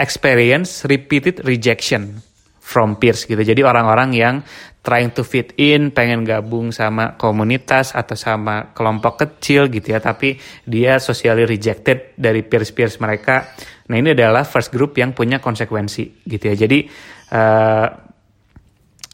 experience 0.00 0.88
repeated 0.88 1.44
rejection 1.44 2.24
from 2.56 2.96
peers 2.96 3.28
gitu. 3.28 3.42
Jadi 3.42 3.60
orang-orang 3.60 4.16
yang 4.16 4.34
trying 4.80 5.12
to 5.12 5.26
fit 5.26 5.52
in, 5.60 5.92
pengen 5.92 6.24
gabung 6.24 6.72
sama 6.72 7.20
komunitas 7.20 7.92
atau 7.92 8.16
sama 8.16 8.72
kelompok 8.72 9.26
kecil 9.26 9.68
gitu 9.68 9.92
ya, 9.92 10.00
tapi 10.00 10.40
dia 10.64 10.96
socially 10.96 11.44
rejected 11.44 12.16
dari 12.16 12.40
peers-peers 12.40 12.96
mereka. 13.02 13.52
Nah 13.92 14.00
ini 14.00 14.16
adalah 14.16 14.46
first 14.46 14.72
group 14.72 14.96
yang 14.96 15.12
punya 15.12 15.42
konsekuensi 15.42 16.24
gitu 16.24 16.44
ya. 16.48 16.54
Jadi 16.56 16.88
uh, 17.34 17.86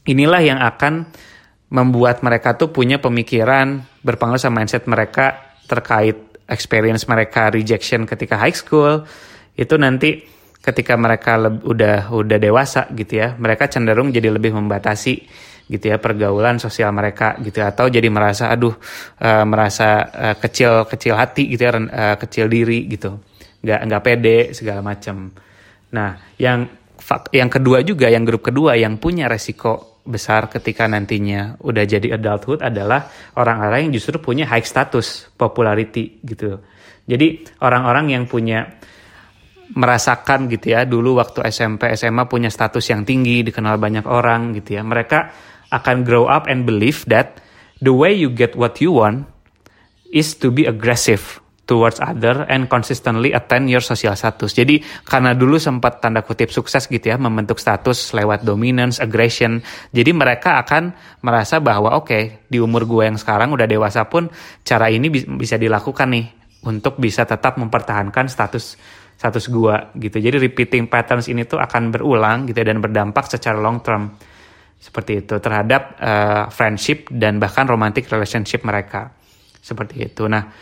inilah 0.06 0.40
yang 0.44 0.60
akan 0.62 1.08
membuat 1.72 2.22
mereka 2.22 2.54
tuh 2.54 2.70
punya 2.70 3.02
pemikiran 3.02 3.82
berpengaruh 4.06 4.38
sama 4.38 4.62
mindset 4.62 4.86
mereka 4.86 5.58
terkait 5.66 6.14
experience 6.46 7.10
mereka 7.10 7.50
rejection 7.50 8.06
ketika 8.06 8.38
high 8.38 8.54
school 8.54 9.02
itu 9.58 9.74
nanti 9.74 10.35
ketika 10.66 10.98
mereka 10.98 11.38
udah 11.38 12.10
udah 12.10 12.38
dewasa 12.42 12.90
gitu 12.90 13.22
ya, 13.22 13.38
mereka 13.38 13.70
cenderung 13.70 14.10
jadi 14.10 14.34
lebih 14.34 14.50
membatasi 14.58 15.46
gitu 15.66 15.90
ya 15.90 15.98
pergaulan 15.98 16.62
sosial 16.62 16.94
mereka 16.94 17.34
gitu 17.42 17.58
ya. 17.58 17.74
atau 17.74 17.90
jadi 17.90 18.06
merasa 18.06 18.54
aduh 18.54 18.74
uh, 19.18 19.42
merasa 19.42 20.06
uh, 20.06 20.36
kecil 20.38 20.86
kecil 20.86 21.18
hati 21.18 21.50
gitu 21.50 21.66
ya 21.66 21.74
uh, 21.74 22.16
kecil 22.22 22.46
diri 22.46 22.86
gitu 22.86 23.18
nggak 23.66 23.80
nggak 23.90 24.02
pede 24.06 24.38
segala 24.54 24.78
macam 24.78 25.34
nah 25.90 26.14
yang 26.38 26.70
yang 27.34 27.50
kedua 27.50 27.82
juga 27.82 28.06
yang 28.06 28.22
grup 28.22 28.46
kedua 28.46 28.78
yang 28.78 29.02
punya 29.02 29.26
resiko 29.26 30.02
besar 30.06 30.46
ketika 30.46 30.86
nantinya 30.86 31.58
udah 31.58 31.82
jadi 31.82 32.14
adulthood 32.14 32.62
adalah 32.62 33.10
orang-orang 33.34 33.90
yang 33.90 33.92
justru 33.98 34.22
punya 34.22 34.46
high 34.46 34.62
status 34.62 35.34
popularity 35.34 36.22
gitu 36.22 36.62
jadi 37.10 37.42
orang-orang 37.58 38.14
yang 38.14 38.24
punya 38.30 38.78
merasakan 39.74 40.46
gitu 40.46 40.76
ya 40.76 40.86
dulu 40.86 41.18
waktu 41.18 41.42
SMP 41.50 41.90
SMA 41.98 42.30
punya 42.30 42.52
status 42.52 42.86
yang 42.86 43.02
tinggi 43.02 43.42
dikenal 43.42 43.80
banyak 43.82 44.06
orang 44.06 44.54
gitu 44.54 44.78
ya 44.78 44.82
mereka 44.86 45.34
akan 45.74 46.06
grow 46.06 46.30
up 46.30 46.46
and 46.46 46.62
believe 46.62 47.02
that 47.10 47.42
the 47.82 47.90
way 47.90 48.14
you 48.14 48.30
get 48.30 48.54
what 48.54 48.78
you 48.78 48.94
want 48.94 49.26
is 50.14 50.38
to 50.38 50.54
be 50.54 50.64
aggressive 50.64 51.42
towards 51.66 51.98
other 51.98 52.46
and 52.46 52.70
consistently 52.70 53.34
attend 53.34 53.66
your 53.66 53.82
social 53.82 54.14
status. 54.14 54.54
Jadi 54.54 54.78
karena 55.02 55.34
dulu 55.34 55.58
sempat 55.58 55.98
tanda 55.98 56.22
kutip 56.22 56.54
sukses 56.54 56.86
gitu 56.86 57.10
ya 57.10 57.18
membentuk 57.18 57.58
status 57.58 58.14
lewat 58.14 58.46
dominance, 58.46 59.02
aggression. 59.02 59.58
Jadi 59.90 60.14
mereka 60.14 60.62
akan 60.62 60.94
merasa 61.26 61.58
bahwa 61.58 61.98
oke 61.98 62.06
okay, 62.06 62.22
di 62.46 62.62
umur 62.62 62.86
gue 62.86 63.10
yang 63.10 63.18
sekarang 63.18 63.50
udah 63.50 63.66
dewasa 63.66 64.06
pun 64.06 64.30
cara 64.62 64.88
ini 64.88 65.10
bisa 65.10 65.58
dilakukan 65.58 66.08
nih 66.14 66.26
untuk 66.70 67.02
bisa 67.02 67.26
tetap 67.26 67.58
mempertahankan 67.58 68.30
status 68.30 68.78
status 69.16 69.48
gue 69.48 69.76
gitu. 69.96 70.16
Jadi 70.20 70.36
repeating 70.36 70.92
patterns 70.92 71.26
ini 71.32 71.48
tuh 71.48 71.56
akan 71.56 71.88
berulang 71.88 72.44
gitu 72.44 72.60
dan 72.60 72.78
berdampak 72.84 73.26
secara 73.32 73.56
long 73.56 73.80
term 73.80 74.12
seperti 74.76 75.24
itu 75.24 75.40
terhadap 75.40 75.96
uh, 75.98 76.44
friendship 76.52 77.08
dan 77.08 77.40
bahkan 77.40 77.64
romantic 77.64 78.06
relationship 78.12 78.60
mereka 78.62 79.16
seperti 79.58 80.12
itu. 80.12 80.28
Nah, 80.28 80.52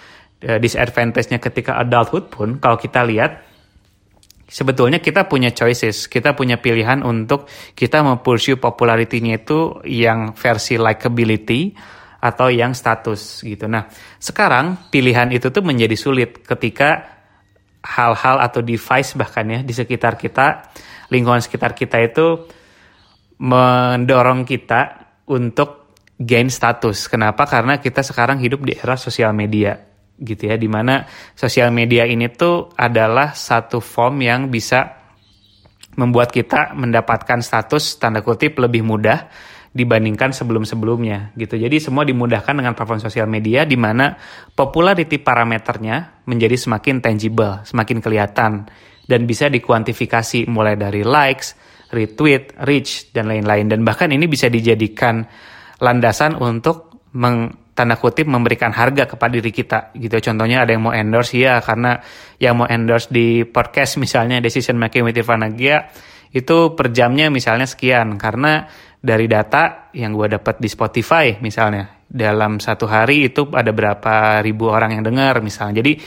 uh, 0.47 0.59
disadvantage-nya 0.63 1.43
ketika 1.43 1.83
adulthood 1.83 2.31
pun 2.31 2.63
kalau 2.63 2.79
kita 2.79 3.03
lihat 3.03 3.43
sebetulnya 4.47 5.03
kita 5.03 5.27
punya 5.27 5.51
choices, 5.51 6.07
kita 6.07 6.39
punya 6.39 6.63
pilihan 6.63 7.03
untuk 7.03 7.51
kita 7.75 8.07
mempursue 8.07 8.55
popularity-nya 8.55 9.43
itu 9.43 9.83
yang 9.83 10.39
versi 10.39 10.79
likability 10.79 11.75
atau 12.25 12.49
yang 12.49 12.73
status 12.73 13.45
gitu. 13.45 13.69
Nah, 13.69 13.85
sekarang 14.17 14.89
pilihan 14.89 15.29
itu 15.35 15.53
tuh 15.53 15.61
menjadi 15.61 15.93
sulit 15.99 16.41
ketika 16.41 17.15
hal-hal 17.85 18.41
atau 18.41 18.65
device 18.65 19.13
bahkan 19.15 19.45
ya 19.45 19.61
di 19.61 19.77
sekitar 19.77 20.17
kita, 20.17 20.73
lingkungan 21.13 21.45
sekitar 21.45 21.77
kita 21.77 22.01
itu 22.01 22.49
mendorong 23.39 24.49
kita 24.49 25.13
untuk 25.29 25.93
gain 26.17 26.49
status. 26.49 27.13
Kenapa? 27.13 27.45
Karena 27.45 27.77
kita 27.77 28.01
sekarang 28.01 28.41
hidup 28.41 28.65
di 28.65 28.73
era 28.73 28.97
sosial 28.97 29.37
media 29.37 29.77
gitu 30.17 30.49
ya, 30.49 30.57
di 30.57 30.71
mana 30.71 31.05
sosial 31.37 31.69
media 31.75 32.09
ini 32.09 32.33
tuh 32.33 32.73
adalah 32.73 33.37
satu 33.37 33.85
form 33.85 34.25
yang 34.25 34.49
bisa 34.49 35.05
membuat 35.95 36.35
kita 36.35 36.75
mendapatkan 36.75 37.39
status 37.39 38.01
tanda 38.03 38.25
kutip 38.25 38.59
lebih 38.59 38.83
mudah 38.83 39.31
dibandingkan 39.75 40.31
sebelum-sebelumnya 40.31 41.35
gitu. 41.35 41.59
Jadi 41.59 41.83
semua 41.83 42.07
dimudahkan 42.07 42.55
dengan 42.55 42.79
platform 42.79 43.03
sosial 43.03 43.27
media 43.27 43.67
di 43.67 43.75
mana 43.75 44.15
popularity 44.55 45.19
parameternya 45.19 46.25
menjadi 46.31 46.55
semakin 46.55 47.03
tangible, 47.03 47.67
semakin 47.67 47.99
kelihatan 47.99 48.71
dan 49.05 49.21
bisa 49.27 49.51
dikuantifikasi 49.51 50.47
mulai 50.47 50.79
dari 50.79 51.03
likes, 51.03 51.59
retweet, 51.91 52.55
reach 52.63 53.11
dan 53.11 53.27
lain-lain 53.27 53.67
dan 53.67 53.83
bahkan 53.83 54.15
ini 54.15 54.31
bisa 54.31 54.47
dijadikan 54.47 55.27
landasan 55.83 56.39
untuk 56.39 57.11
meng, 57.19 57.67
tanda 57.75 57.99
kutip 57.99 58.31
memberikan 58.31 58.71
harga 58.71 59.11
kepada 59.11 59.35
diri 59.35 59.51
kita 59.51 59.91
gitu. 59.99 60.23
Contohnya 60.23 60.63
ada 60.63 60.71
yang 60.71 60.87
mau 60.87 60.95
endorse 60.95 61.35
ya 61.35 61.59
karena 61.59 61.99
yang 62.39 62.63
mau 62.63 62.71
endorse 62.71 63.11
di 63.11 63.43
podcast 63.43 63.99
misalnya 63.99 64.39
Decision 64.39 64.79
Making 64.79 65.11
with 65.11 65.19
Irfan 65.19 65.43
Agia 65.43 65.91
itu 66.35 66.75
per 66.75 66.91
jamnya 66.91 67.31
misalnya 67.31 67.67
sekian 67.67 68.19
karena 68.19 68.67
dari 69.05 69.29
data 69.29 69.93
yang 69.93 70.17
gue 70.17 70.33
dapat 70.41 70.57
di 70.57 70.69
Spotify 70.73 71.37
misalnya. 71.45 72.01
Dalam 72.09 72.63
satu 72.63 72.89
hari 72.89 73.29
itu 73.29 73.51
ada 73.53 73.75
berapa 73.75 74.41
ribu 74.41 74.71
orang 74.71 74.97
yang 74.97 75.05
dengar 75.05 75.43
misalnya 75.43 75.83
jadi 75.83 75.99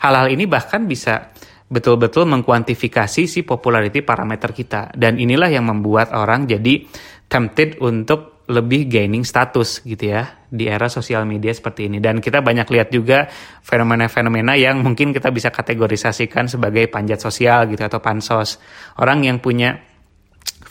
hal-hal 0.00 0.30
ini 0.30 0.46
bahkan 0.46 0.86
bisa 0.86 1.34
betul-betul 1.66 2.30
mengkuantifikasi 2.30 3.26
si 3.26 3.42
popularity 3.42 4.00
parameter 4.06 4.54
kita. 4.54 4.94
Dan 4.94 5.18
inilah 5.18 5.50
yang 5.50 5.66
membuat 5.66 6.14
orang 6.14 6.46
jadi 6.46 6.86
tempted 7.26 7.82
untuk 7.82 8.46
lebih 8.46 8.86
gaining 8.86 9.26
status 9.26 9.82
gitu 9.82 10.14
ya 10.14 10.46
di 10.46 10.70
era 10.70 10.86
sosial 10.86 11.26
media 11.26 11.50
seperti 11.50 11.90
ini. 11.90 11.98
Dan 11.98 12.22
kita 12.22 12.38
banyak 12.38 12.70
lihat 12.70 12.88
juga 12.94 13.26
fenomena-fenomena 13.66 14.54
yang 14.54 14.78
mungkin 14.86 15.10
kita 15.10 15.34
bisa 15.34 15.50
kategorisasikan 15.50 16.46
sebagai 16.46 16.86
panjat 16.86 17.18
sosial 17.18 17.66
gitu 17.66 17.82
atau 17.82 17.98
pansos. 17.98 18.62
Orang 19.02 19.26
yang 19.26 19.42
punya 19.42 19.74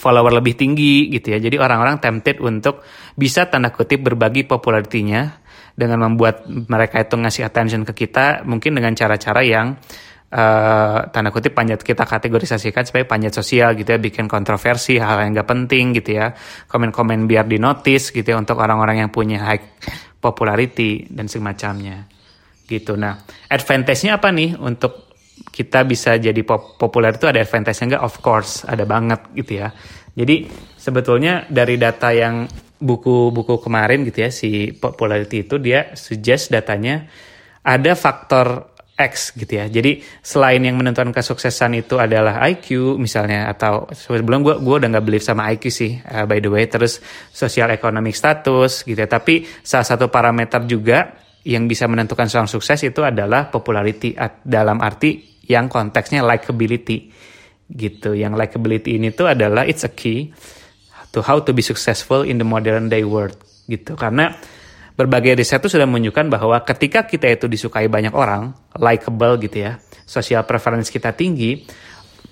follower 0.06 0.30
lebih 0.38 0.54
tinggi 0.54 1.10
gitu 1.10 1.34
ya. 1.34 1.42
Jadi 1.42 1.58
orang-orang 1.58 1.98
tempted 1.98 2.38
untuk 2.46 2.86
bisa 3.18 3.50
tanda 3.50 3.74
kutip 3.74 4.06
berbagi 4.06 4.46
popularitinya 4.46 5.42
dengan 5.74 6.06
membuat 6.06 6.46
mereka 6.46 7.02
itu 7.02 7.18
ngasih 7.18 7.44
attention 7.50 7.82
ke 7.90 8.06
kita 8.06 8.46
mungkin 8.46 8.78
dengan 8.78 8.94
cara-cara 8.94 9.42
yang 9.42 9.74
uh, 10.30 11.10
tanda 11.10 11.34
kutip 11.34 11.58
panjat 11.58 11.82
kita 11.82 12.06
kategorisasikan 12.06 12.86
sebagai 12.86 13.10
panjat 13.10 13.34
sosial 13.34 13.74
gitu 13.74 13.90
ya, 13.92 14.00
bikin 14.00 14.30
kontroversi 14.30 15.02
hal 15.02 15.26
yang 15.26 15.34
gak 15.34 15.50
penting 15.50 15.98
gitu 15.98 16.22
ya, 16.22 16.38
komen-komen 16.70 17.26
biar 17.26 17.50
di 17.50 17.58
notice 17.58 18.14
gitu 18.14 18.24
ya 18.24 18.38
untuk 18.38 18.62
orang-orang 18.62 19.02
yang 19.02 19.10
punya 19.10 19.42
high 19.42 19.82
popularity 20.22 21.10
dan 21.10 21.26
semacamnya 21.26 22.08
gitu. 22.66 22.98
Nah, 22.98 23.22
advantage-nya 23.52 24.18
apa 24.18 24.34
nih 24.34 24.58
untuk 24.58 25.05
kita 25.52 25.88
bisa 25.88 26.16
jadi 26.20 26.42
pop 26.44 26.76
populer 26.80 27.16
itu 27.16 27.28
ada 27.28 27.40
advantage-nya 27.40 27.86
enggak? 27.96 28.04
Of 28.04 28.16
course, 28.24 28.64
ada 28.68 28.84
banget 28.84 29.22
gitu 29.36 29.64
ya. 29.64 29.72
Jadi 30.16 30.48
sebetulnya 30.80 31.44
dari 31.52 31.76
data 31.76 32.12
yang 32.16 32.48
buku-buku 32.80 33.60
kemarin 33.64 34.04
gitu 34.04 34.28
ya 34.28 34.30
si 34.32 34.76
popularity 34.76 35.48
itu 35.48 35.56
dia 35.60 35.96
suggest 35.96 36.52
datanya 36.52 37.08
ada 37.64 37.96
faktor 37.96 38.76
X 38.96 39.36
gitu 39.36 39.60
ya. 39.60 39.68
Jadi 39.68 40.00
selain 40.24 40.64
yang 40.64 40.80
menentukan 40.80 41.12
kesuksesan 41.12 41.76
itu 41.76 42.00
adalah 42.00 42.40
IQ 42.48 42.96
misalnya 42.96 43.52
atau 43.52 43.92
sebelum 43.92 44.40
gue 44.40 44.56
gue 44.64 44.76
udah 44.80 44.88
nggak 44.88 45.06
believe 45.06 45.26
sama 45.26 45.52
IQ 45.52 45.68
sih 45.68 46.00
uh, 46.00 46.24
by 46.24 46.40
the 46.40 46.48
way. 46.48 46.64
Terus 46.64 47.04
social 47.36 47.76
economic 47.76 48.16
status 48.16 48.88
gitu 48.88 48.96
ya. 48.96 49.10
Tapi 49.12 49.44
salah 49.68 49.84
satu 49.84 50.08
parameter 50.08 50.64
juga 50.64 51.12
yang 51.46 51.70
bisa 51.70 51.86
menentukan 51.86 52.26
seorang 52.26 52.50
sukses 52.50 52.82
itu 52.82 53.06
adalah 53.06 53.54
popularity 53.54 54.18
dalam 54.42 54.82
arti 54.82 55.42
yang 55.46 55.70
konteksnya 55.70 56.26
likability 56.26 57.14
gitu. 57.70 58.18
Yang 58.18 58.34
likability 58.34 58.98
ini 58.98 59.14
tuh 59.14 59.30
adalah 59.30 59.62
it's 59.62 59.86
a 59.86 59.94
key 59.94 60.34
to 61.14 61.22
how 61.22 61.38
to 61.46 61.54
be 61.54 61.62
successful 61.62 62.26
in 62.26 62.42
the 62.42 62.48
modern 62.48 62.90
day 62.90 63.06
world 63.06 63.38
gitu. 63.70 63.94
Karena 63.94 64.34
berbagai 64.98 65.38
riset 65.38 65.62
itu 65.62 65.78
sudah 65.78 65.86
menunjukkan 65.86 66.34
bahwa 66.34 66.58
ketika 66.66 67.06
kita 67.06 67.30
itu 67.30 67.46
disukai 67.46 67.86
banyak 67.86 68.18
orang, 68.18 68.50
likable 68.82 69.38
gitu 69.38 69.70
ya, 69.70 69.78
social 70.10 70.42
preference 70.50 70.90
kita 70.90 71.14
tinggi, 71.14 71.62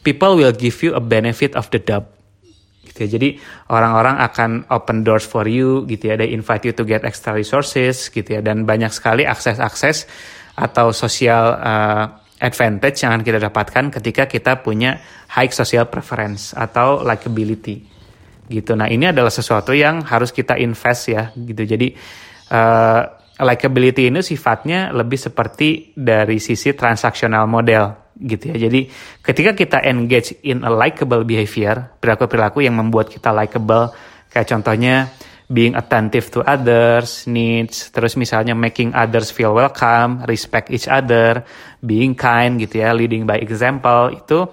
people 0.01 0.33
will 0.41 0.53
give 0.53 0.77
you 0.81 0.97
a 0.97 1.03
benefit 1.03 1.53
of 1.53 1.69
the 1.69 1.77
doubt 1.77 2.12
gitu 2.93 3.09
ya. 3.09 3.09
Jadi 3.17 3.29
orang-orang 3.73 4.21
akan 4.21 4.69
open 4.69 5.01
doors 5.01 5.25
for 5.25 5.49
you 5.49 5.89
gitu 5.89 6.13
ya. 6.13 6.15
They 6.15 6.29
invite 6.31 6.69
you 6.69 6.77
to 6.77 6.85
get 6.85 7.01
extra 7.01 7.33
resources 7.33 8.13
gitu 8.13 8.37
ya. 8.37 8.41
Dan 8.45 8.69
banyak 8.69 8.93
sekali 8.93 9.25
akses-akses 9.25 10.05
atau 10.53 10.93
sosial 10.93 11.57
uh, 11.57 12.05
advantage 12.37 13.01
yang 13.01 13.17
akan 13.17 13.23
kita 13.25 13.39
dapatkan 13.41 13.83
ketika 13.97 14.23
kita 14.29 14.61
punya 14.61 15.01
high 15.33 15.49
social 15.49 15.89
preference 15.89 16.53
atau 16.53 17.01
likability 17.01 17.81
gitu. 18.51 18.77
Nah 18.77 18.91
ini 18.91 19.09
adalah 19.09 19.33
sesuatu 19.33 19.73
yang 19.73 20.05
harus 20.05 20.29
kita 20.29 20.59
invest 20.61 21.09
ya 21.09 21.33
gitu. 21.33 21.65
Jadi 21.65 21.95
uh, 22.53 23.01
likability 23.41 24.13
ini 24.13 24.21
sifatnya 24.21 24.93
lebih 24.93 25.17
seperti 25.17 25.95
dari 25.97 26.37
sisi 26.37 26.75
transaksional 26.77 27.49
model 27.49 28.02
gitu 28.17 28.53
ya. 28.53 28.69
Jadi 28.69 28.87
ketika 29.21 29.51
kita 29.57 29.77
engage 29.85 30.37
in 30.45 30.61
a 30.61 30.71
likable 30.71 31.25
behavior, 31.25 31.93
perilaku-perilaku 31.97 32.61
yang 32.61 32.77
membuat 32.77 33.09
kita 33.09 33.33
likable, 33.33 33.93
kayak 34.29 34.47
contohnya 34.49 35.09
being 35.51 35.75
attentive 35.75 36.31
to 36.33 36.41
others, 36.45 37.29
needs, 37.29 37.91
terus 37.93 38.17
misalnya 38.17 38.57
making 38.57 38.95
others 38.95 39.29
feel 39.29 39.53
welcome, 39.53 40.23
respect 40.25 40.71
each 40.73 40.87
other, 40.87 41.43
being 41.83 42.15
kind 42.17 42.57
gitu 42.57 42.81
ya, 42.81 42.95
leading 42.95 43.27
by 43.27 43.37
example 43.37 44.09
itu 44.09 44.47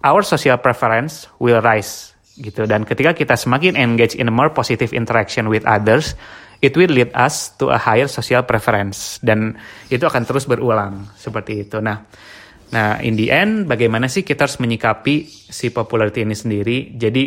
our 0.00 0.22
social 0.22 0.56
preference 0.62 1.26
will 1.42 1.58
rise 1.58 2.14
gitu 2.38 2.70
dan 2.70 2.86
ketika 2.86 3.18
kita 3.18 3.34
semakin 3.34 3.74
engage 3.74 4.14
in 4.14 4.30
a 4.30 4.34
more 4.34 4.54
positive 4.54 4.94
interaction 4.94 5.50
with 5.50 5.66
others, 5.66 6.14
it 6.62 6.74
will 6.78 6.90
lead 6.90 7.10
us 7.14 7.50
to 7.58 7.70
a 7.74 7.78
higher 7.78 8.06
social 8.06 8.46
preference 8.46 9.18
dan 9.22 9.58
itu 9.90 10.06
akan 10.06 10.22
terus 10.22 10.46
berulang 10.46 11.06
seperti 11.18 11.66
itu. 11.66 11.82
Nah, 11.82 12.06
nah 12.68 13.00
in 13.00 13.16
the 13.16 13.32
end 13.32 13.64
bagaimana 13.64 14.12
sih 14.12 14.26
kita 14.26 14.44
harus 14.44 14.60
menyikapi 14.60 15.24
si 15.28 15.72
popularity 15.72 16.24
ini 16.24 16.36
sendiri? 16.36 16.76
Jadi 16.96 17.24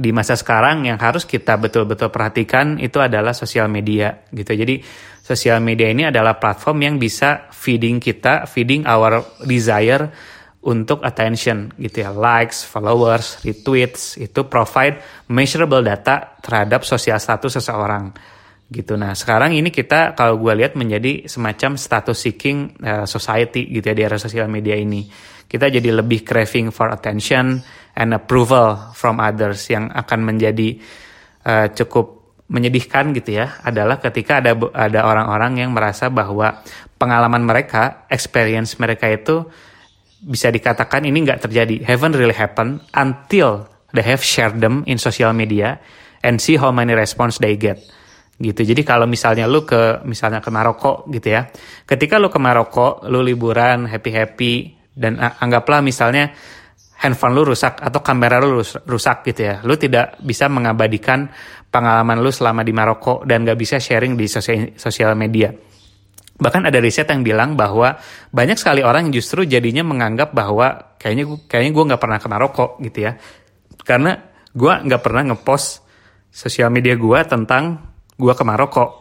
di 0.00 0.10
masa 0.16 0.32
sekarang 0.32 0.88
yang 0.88 0.96
harus 0.96 1.28
kita 1.28 1.60
betul-betul 1.60 2.08
perhatikan 2.08 2.80
itu 2.80 2.96
adalah 3.04 3.36
sosial 3.36 3.68
media 3.68 4.24
gitu. 4.32 4.56
Jadi 4.56 4.80
sosial 5.20 5.60
media 5.60 5.92
ini 5.92 6.08
adalah 6.08 6.40
platform 6.40 6.80
yang 6.80 6.94
bisa 6.96 7.52
feeding 7.52 8.00
kita, 8.00 8.48
feeding 8.48 8.88
our 8.88 9.20
desire 9.44 10.08
untuk 10.64 11.04
attention 11.04 11.72
gitu 11.76 12.04
ya, 12.04 12.12
likes, 12.12 12.64
followers, 12.64 13.44
retweets 13.44 14.16
itu 14.16 14.44
provide 14.48 15.00
measurable 15.28 15.84
data 15.84 16.36
terhadap 16.40 16.84
sosial 16.84 17.20
status 17.20 17.60
seseorang 17.60 18.12
gitu. 18.70 18.94
Nah 18.94 19.18
sekarang 19.18 19.52
ini 19.58 19.74
kita 19.74 20.14
kalau 20.14 20.38
gue 20.38 20.54
lihat 20.62 20.78
menjadi 20.78 21.26
semacam 21.26 21.74
status 21.74 22.14
seeking 22.14 22.78
uh, 22.80 23.04
society 23.04 23.66
gitu 23.66 23.90
ya 23.90 23.94
di 23.98 24.02
era 24.06 24.16
sosial 24.16 24.46
media 24.46 24.78
ini. 24.78 25.10
Kita 25.50 25.66
jadi 25.66 25.90
lebih 25.90 26.22
craving 26.22 26.70
for 26.70 26.94
attention 26.94 27.58
and 27.98 28.14
approval 28.14 28.94
from 28.94 29.18
others 29.18 29.66
yang 29.66 29.90
akan 29.90 30.22
menjadi 30.22 30.78
uh, 31.42 31.66
cukup 31.74 32.38
menyedihkan 32.50 33.10
gitu 33.14 33.42
ya 33.42 33.58
adalah 33.62 33.98
ketika 33.98 34.38
ada 34.38 34.54
ada 34.74 35.06
orang-orang 35.06 35.66
yang 35.66 35.70
merasa 35.74 36.10
bahwa 36.10 36.62
pengalaman 36.98 37.42
mereka, 37.42 38.06
experience 38.06 38.78
mereka 38.78 39.10
itu 39.10 39.46
bisa 40.22 40.50
dikatakan 40.50 41.02
ini 41.02 41.26
nggak 41.26 41.50
terjadi, 41.50 41.82
haven't 41.82 42.14
really 42.14 42.34
happen 42.34 42.78
until 42.94 43.66
they 43.90 44.06
have 44.06 44.22
shared 44.22 44.62
them 44.62 44.86
in 44.86 44.98
social 44.98 45.34
media 45.34 45.82
and 46.22 46.38
see 46.38 46.54
how 46.54 46.70
many 46.70 46.94
response 46.94 47.42
they 47.42 47.58
get 47.58 47.82
gitu. 48.40 48.64
Jadi 48.64 48.80
kalau 48.82 49.04
misalnya 49.04 49.44
lu 49.44 49.68
ke 49.68 50.00
misalnya 50.08 50.40
ke 50.40 50.48
Maroko 50.48 51.04
gitu 51.12 51.28
ya. 51.28 51.44
Ketika 51.84 52.16
lu 52.16 52.32
ke 52.32 52.40
Maroko, 52.40 53.04
lu 53.12 53.20
liburan 53.20 53.84
happy-happy 53.84 54.80
dan 54.96 55.20
anggaplah 55.20 55.84
misalnya 55.84 56.32
handphone 57.04 57.36
lu 57.36 57.44
rusak 57.44 57.80
atau 57.80 58.00
kamera 58.00 58.40
lu 58.40 58.64
rusak 58.64 59.28
gitu 59.28 59.44
ya. 59.44 59.60
Lu 59.60 59.76
tidak 59.76 60.16
bisa 60.24 60.48
mengabadikan 60.48 61.28
pengalaman 61.68 62.18
lu 62.24 62.32
selama 62.32 62.64
di 62.64 62.72
Maroko 62.72 63.22
dan 63.28 63.44
gak 63.44 63.60
bisa 63.60 63.76
sharing 63.76 64.16
di 64.16 64.26
sosial, 64.26 65.12
media. 65.14 65.52
Bahkan 66.40 66.72
ada 66.72 66.80
riset 66.80 67.04
yang 67.12 67.20
bilang 67.20 67.52
bahwa 67.52 68.00
banyak 68.32 68.56
sekali 68.56 68.80
orang 68.80 69.08
yang 69.08 69.20
justru 69.20 69.44
jadinya 69.44 69.84
menganggap 69.84 70.32
bahwa 70.32 70.96
kayaknya 70.96 71.36
kayaknya 71.44 71.72
gue 71.76 71.84
nggak 71.92 72.00
pernah 72.00 72.16
ke 72.16 72.28
Maroko 72.32 72.66
gitu 72.80 72.98
ya. 73.04 73.12
Karena 73.84 74.16
gue 74.56 74.72
nggak 74.88 75.02
pernah 75.04 75.22
ngepost 75.28 75.84
sosial 76.32 76.72
media 76.72 76.96
gue 76.96 77.20
tentang 77.28 77.89
gue 78.20 78.34
ke 78.36 78.44
Maroko 78.44 79.00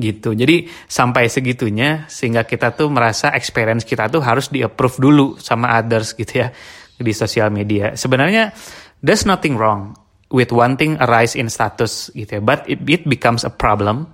gitu. 0.00 0.32
Jadi 0.32 0.64
sampai 0.88 1.28
segitunya 1.28 2.08
sehingga 2.08 2.48
kita 2.48 2.72
tuh 2.72 2.88
merasa 2.88 3.28
experience 3.36 3.84
kita 3.84 4.08
tuh 4.08 4.24
harus 4.24 4.48
di 4.48 4.64
approve 4.64 4.96
dulu 4.96 5.26
sama 5.36 5.76
others 5.76 6.16
gitu 6.16 6.40
ya 6.40 6.48
di 6.96 7.12
sosial 7.12 7.52
media. 7.52 7.92
Sebenarnya 7.92 8.56
there's 9.04 9.28
nothing 9.28 9.60
wrong 9.60 9.92
with 10.32 10.48
wanting 10.48 10.96
a 10.96 11.04
rise 11.04 11.36
in 11.36 11.52
status 11.52 12.08
gitu 12.16 12.40
ya, 12.40 12.42
but 12.42 12.64
it, 12.64 12.80
it 12.88 13.04
becomes 13.04 13.44
a 13.44 13.52
problem 13.52 14.08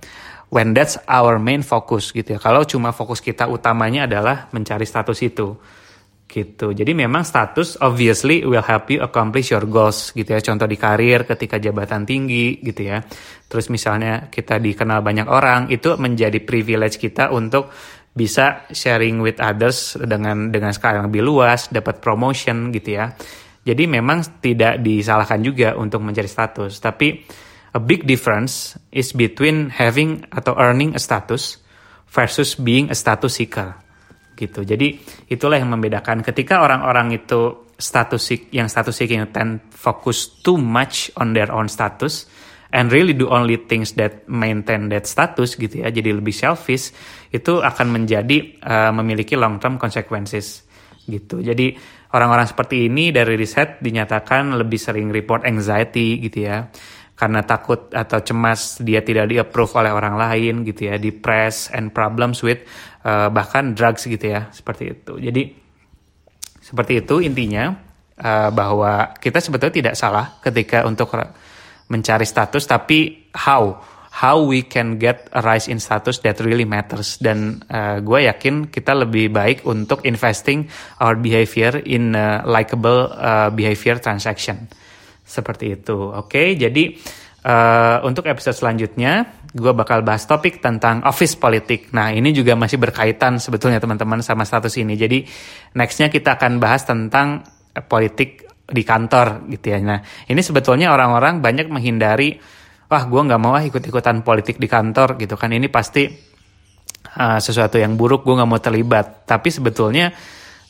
when 0.51 0.75
that's 0.75 0.99
our 1.07 1.39
main 1.39 1.63
focus 1.63 2.11
gitu 2.11 2.35
ya. 2.35 2.39
Kalau 2.43 2.67
cuma 2.67 2.91
fokus 2.91 3.23
kita 3.23 3.47
utamanya 3.47 4.03
adalah 4.03 4.51
mencari 4.51 4.83
status 4.83 5.23
itu 5.23 5.55
gitu. 6.29 6.69
Jadi 6.77 6.93
memang 6.93 7.25
status 7.25 7.81
obviously 7.81 8.45
will 8.45 8.61
help 8.61 8.93
you 8.93 9.01
accomplish 9.01 9.49
your 9.49 9.65
goals 9.65 10.13
gitu 10.13 10.29
ya. 10.29 10.39
Contoh 10.45 10.69
di 10.69 10.77
karir 10.77 11.25
ketika 11.25 11.57
jabatan 11.57 12.05
tinggi 12.05 12.61
gitu 12.61 12.85
ya. 12.85 13.01
Terus 13.49 13.73
misalnya 13.73 14.29
kita 14.29 14.61
dikenal 14.61 15.01
banyak 15.01 15.25
orang 15.25 15.73
itu 15.73 15.97
menjadi 15.97 16.37
privilege 16.45 17.01
kita 17.01 17.33
untuk 17.33 17.73
bisa 18.13 18.69
sharing 18.69 19.25
with 19.25 19.41
others 19.41 19.97
dengan 19.97 20.53
dengan 20.53 20.69
skala 20.69 21.01
yang 21.01 21.09
lebih 21.09 21.25
luas, 21.25 21.73
dapat 21.73 21.97
promotion 21.97 22.69
gitu 22.69 23.01
ya. 23.01 23.09
Jadi 23.65 23.89
memang 23.89 24.21
tidak 24.39 24.85
disalahkan 24.85 25.41
juga 25.41 25.73
untuk 25.75 26.05
mencari 26.05 26.29
status, 26.29 26.77
tapi 26.77 27.25
a 27.73 27.81
big 27.81 28.05
difference 28.05 28.77
is 28.89 29.13
between 29.13 29.69
having 29.69 30.25
atau 30.33 30.57
earning 30.57 30.93
a 30.93 31.01
status 31.01 31.61
versus 32.09 32.57
being 32.57 32.89
a 32.89 32.95
status 32.97 33.37
seeker. 33.37 33.88
Gitu. 34.39 34.63
Jadi 34.63 34.95
itulah 35.27 35.59
yang 35.59 35.75
membedakan. 35.75 36.23
Ketika 36.23 36.63
orang-orang 36.63 37.11
itu 37.19 37.67
status 37.75 38.31
yang 38.55 38.71
status 38.71 38.95
seeking 38.95 39.27
tend 39.35 39.67
focus 39.71 40.39
too 40.39 40.55
much 40.55 41.11
on 41.19 41.35
their 41.35 41.51
own 41.51 41.67
status 41.67 42.27
and 42.71 42.91
really 42.91 43.15
do 43.15 43.27
only 43.31 43.55
things 43.55 43.95
that 43.99 44.27
maintain 44.27 44.91
that 44.91 45.07
status 45.09 45.57
gitu 45.57 45.81
ya 45.81 45.89
jadi 45.89 46.13
lebih 46.13 46.35
selfish 46.35 46.93
itu 47.33 47.63
akan 47.63 47.87
menjadi 47.89 48.61
uh, 48.61 48.91
memiliki 48.93 49.39
long 49.39 49.57
term 49.57 49.79
consequences 49.79 50.67
gitu. 51.09 51.41
Jadi 51.41 51.73
orang-orang 52.13 52.45
seperti 52.45 52.85
ini 52.85 53.09
dari 53.09 53.33
riset 53.33 53.81
dinyatakan 53.81 54.53
lebih 54.53 54.77
sering 54.77 55.09
report 55.09 55.47
anxiety 55.47 56.21
gitu 56.21 56.45
ya 56.45 56.69
karena 57.19 57.43
takut 57.43 57.91
atau 57.91 58.23
cemas 58.23 58.79
dia 58.79 59.03
tidak 59.03 59.27
di 59.27 59.35
approve 59.35 59.75
oleh 59.75 59.91
orang 59.91 60.15
lain 60.15 60.63
gitu 60.63 60.87
ya 60.87 60.95
depressed 60.95 61.75
and 61.75 61.91
problems 61.91 62.39
with 62.39 62.63
uh, 63.03 63.27
bahkan 63.27 63.75
drugs 63.75 64.07
gitu 64.07 64.23
ya 64.23 64.47
seperti 64.55 64.95
itu. 64.95 65.19
Jadi 65.19 65.43
seperti 66.63 67.03
itu 67.03 67.19
intinya 67.19 67.75
uh, 68.23 68.49
bahwa 68.55 69.11
kita 69.19 69.43
sebetulnya 69.43 69.75
tidak 69.83 69.95
salah 69.99 70.39
ketika 70.39 70.87
untuk 70.87 71.11
mencari 71.91 72.23
status 72.23 72.63
tapi 72.63 73.27
how? 73.35 73.75
How 74.09 74.41
we 74.41 74.65
can 74.65 74.95
get 74.95 75.27
a 75.35 75.43
rise 75.43 75.67
in 75.67 75.79
status 75.79 76.23
that 76.23 76.39
really 76.39 76.65
matters. 76.65 77.19
Dan 77.19 77.61
uh, 77.67 77.99
gue 77.99 78.31
yakin 78.31 78.71
kita 78.71 78.95
lebih 78.95 79.27
baik 79.31 79.67
untuk 79.67 80.07
investing 80.07 80.71
our 81.03 81.19
behavior 81.19 81.83
in 81.83 82.15
likable 82.47 83.11
uh, 83.11 83.51
behavior 83.51 83.99
transaction 83.99 84.71
seperti 85.29 85.77
itu 85.77 86.09
oke 86.09 86.57
jadi 86.57 86.97
uh, 87.45 88.01
untuk 88.09 88.25
episode 88.25 88.57
selanjutnya 88.57 89.45
gue 89.53 89.73
bakal 89.77 90.01
bahas 90.01 90.25
topik 90.25 90.57
tentang 90.57 91.05
office 91.05 91.37
politik 91.37 91.93
nah 91.93 92.09
ini 92.09 92.33
juga 92.33 92.57
masih 92.57 92.81
berkaitan 92.81 93.37
sebetulnya 93.37 93.77
teman-teman 93.77 94.25
sama 94.25 94.41
status 94.41 94.73
ini 94.81 94.97
jadi 94.97 95.21
nextnya 95.77 96.09
kita 96.09 96.41
akan 96.41 96.57
bahas 96.57 96.81
tentang 96.89 97.45
politik 97.85 98.49
di 98.69 98.83
kantor 98.85 99.49
gitu 99.49 99.73
ya. 99.73 99.77
Nah 99.81 99.99
ini 100.29 100.41
sebetulnya 100.45 100.93
orang-orang 100.93 101.41
banyak 101.41 101.67
menghindari, 101.67 102.37
wah 102.87 103.03
gue 103.05 103.21
nggak 103.25 103.41
mau 103.41 103.57
ah 103.57 103.63
ikut-ikutan 103.65 104.21
politik 104.21 104.61
di 104.61 104.69
kantor 104.69 105.17
gitu 105.17 105.35
kan. 105.35 105.49
Ini 105.49 105.67
pasti 105.73 106.05
uh, 107.17 107.39
sesuatu 107.41 107.81
yang 107.81 107.97
buruk, 107.97 108.21
gue 108.23 108.35
nggak 108.37 108.49
mau 108.49 108.61
terlibat. 108.61 109.25
Tapi 109.25 109.49
sebetulnya 109.49 110.13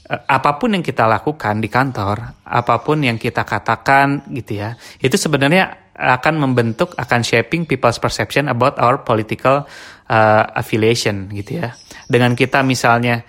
apa 0.10 0.58
pun 0.58 0.74
yang 0.74 0.82
kita 0.82 1.06
lakukan 1.06 1.62
di 1.62 1.70
kantor, 1.70 2.42
apa 2.42 2.82
pun 2.82 3.06
yang 3.06 3.22
kita 3.22 3.46
katakan 3.46 4.26
gitu 4.34 4.58
ya, 4.58 4.74
itu 4.98 5.14
sebenarnya 5.14 5.94
akan 5.94 6.50
membentuk, 6.50 6.98
akan 6.98 7.22
shaping 7.22 7.70
people's 7.70 8.02
perception 8.02 8.50
about 8.50 8.80
our 8.82 9.06
political 9.06 9.70
uh, 10.10 10.44
affiliation 10.58 11.30
gitu 11.30 11.62
ya. 11.62 11.78
Dengan 12.10 12.34
kita 12.34 12.66
misalnya 12.66 13.22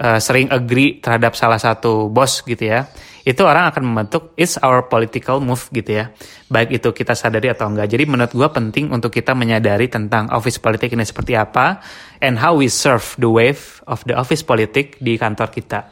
uh, 0.00 0.16
sering 0.16 0.48
agree 0.48 1.02
terhadap 1.04 1.36
salah 1.36 1.60
satu 1.60 2.08
bos 2.08 2.40
gitu 2.46 2.72
ya 2.72 2.88
itu 3.24 3.40
orang 3.40 3.72
akan 3.72 3.82
membentuk 3.88 4.36
it's 4.36 4.60
our 4.60 4.84
political 4.84 5.40
move 5.40 5.64
gitu 5.72 6.04
ya. 6.04 6.12
Baik 6.52 6.76
itu 6.76 6.92
kita 6.92 7.16
sadari 7.16 7.48
atau 7.48 7.72
enggak. 7.72 7.88
Jadi 7.88 8.04
menurut 8.04 8.36
gue 8.36 8.48
penting 8.52 8.92
untuk 8.92 9.08
kita 9.08 9.32
menyadari 9.32 9.88
tentang 9.88 10.28
office 10.28 10.60
politik 10.60 10.92
ini 10.92 11.08
seperti 11.08 11.32
apa 11.32 11.80
and 12.20 12.36
how 12.36 12.52
we 12.52 12.68
serve 12.68 13.16
the 13.16 13.28
wave 13.28 13.80
of 13.88 14.04
the 14.04 14.12
office 14.12 14.44
politik 14.44 15.00
di 15.00 15.16
kantor 15.16 15.48
kita. 15.48 15.88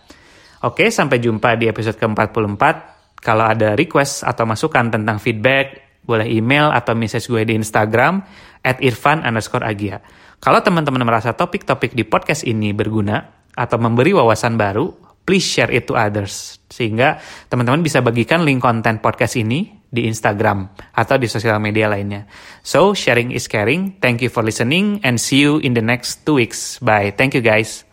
Oke, 0.62 0.94
sampai 0.94 1.18
jumpa 1.18 1.58
di 1.58 1.66
episode 1.66 1.98
ke-44. 1.98 2.62
Kalau 3.18 3.46
ada 3.46 3.74
request 3.74 4.22
atau 4.22 4.46
masukan 4.46 4.90
tentang 4.90 5.18
feedback, 5.18 5.98
boleh 6.02 6.26
email 6.26 6.70
atau 6.74 6.94
message 6.98 7.30
gue 7.30 7.42
di 7.46 7.54
Instagram 7.54 8.22
at 8.62 8.78
irfan 8.82 9.22
underscore 9.22 9.66
agia. 9.66 10.02
Kalau 10.42 10.58
teman-teman 10.58 11.06
merasa 11.06 11.34
topik-topik 11.34 11.94
di 11.94 12.02
podcast 12.02 12.42
ini 12.42 12.74
berguna 12.74 13.46
atau 13.54 13.78
memberi 13.78 14.10
wawasan 14.10 14.58
baru, 14.58 14.90
please 15.22 15.46
share 15.46 15.70
it 15.70 15.86
to 15.86 15.94
others. 15.94 16.58
Sehingga 16.66 17.22
teman-teman 17.46 17.82
bisa 17.82 18.02
bagikan 18.02 18.42
link 18.42 18.58
konten 18.58 18.98
podcast 18.98 19.38
ini 19.38 19.70
di 19.86 20.10
Instagram 20.10 20.66
atau 20.98 21.14
di 21.14 21.30
sosial 21.30 21.62
media 21.62 21.86
lainnya. 21.86 22.26
So, 22.66 22.90
sharing 22.90 23.30
is 23.30 23.46
caring. 23.46 24.02
Thank 24.02 24.24
you 24.24 24.30
for 24.32 24.42
listening 24.42 24.98
and 25.06 25.22
see 25.22 25.46
you 25.46 25.62
in 25.62 25.78
the 25.78 25.84
next 25.84 26.26
two 26.26 26.42
weeks. 26.42 26.82
Bye. 26.82 27.14
Thank 27.14 27.38
you 27.38 27.44
guys. 27.44 27.91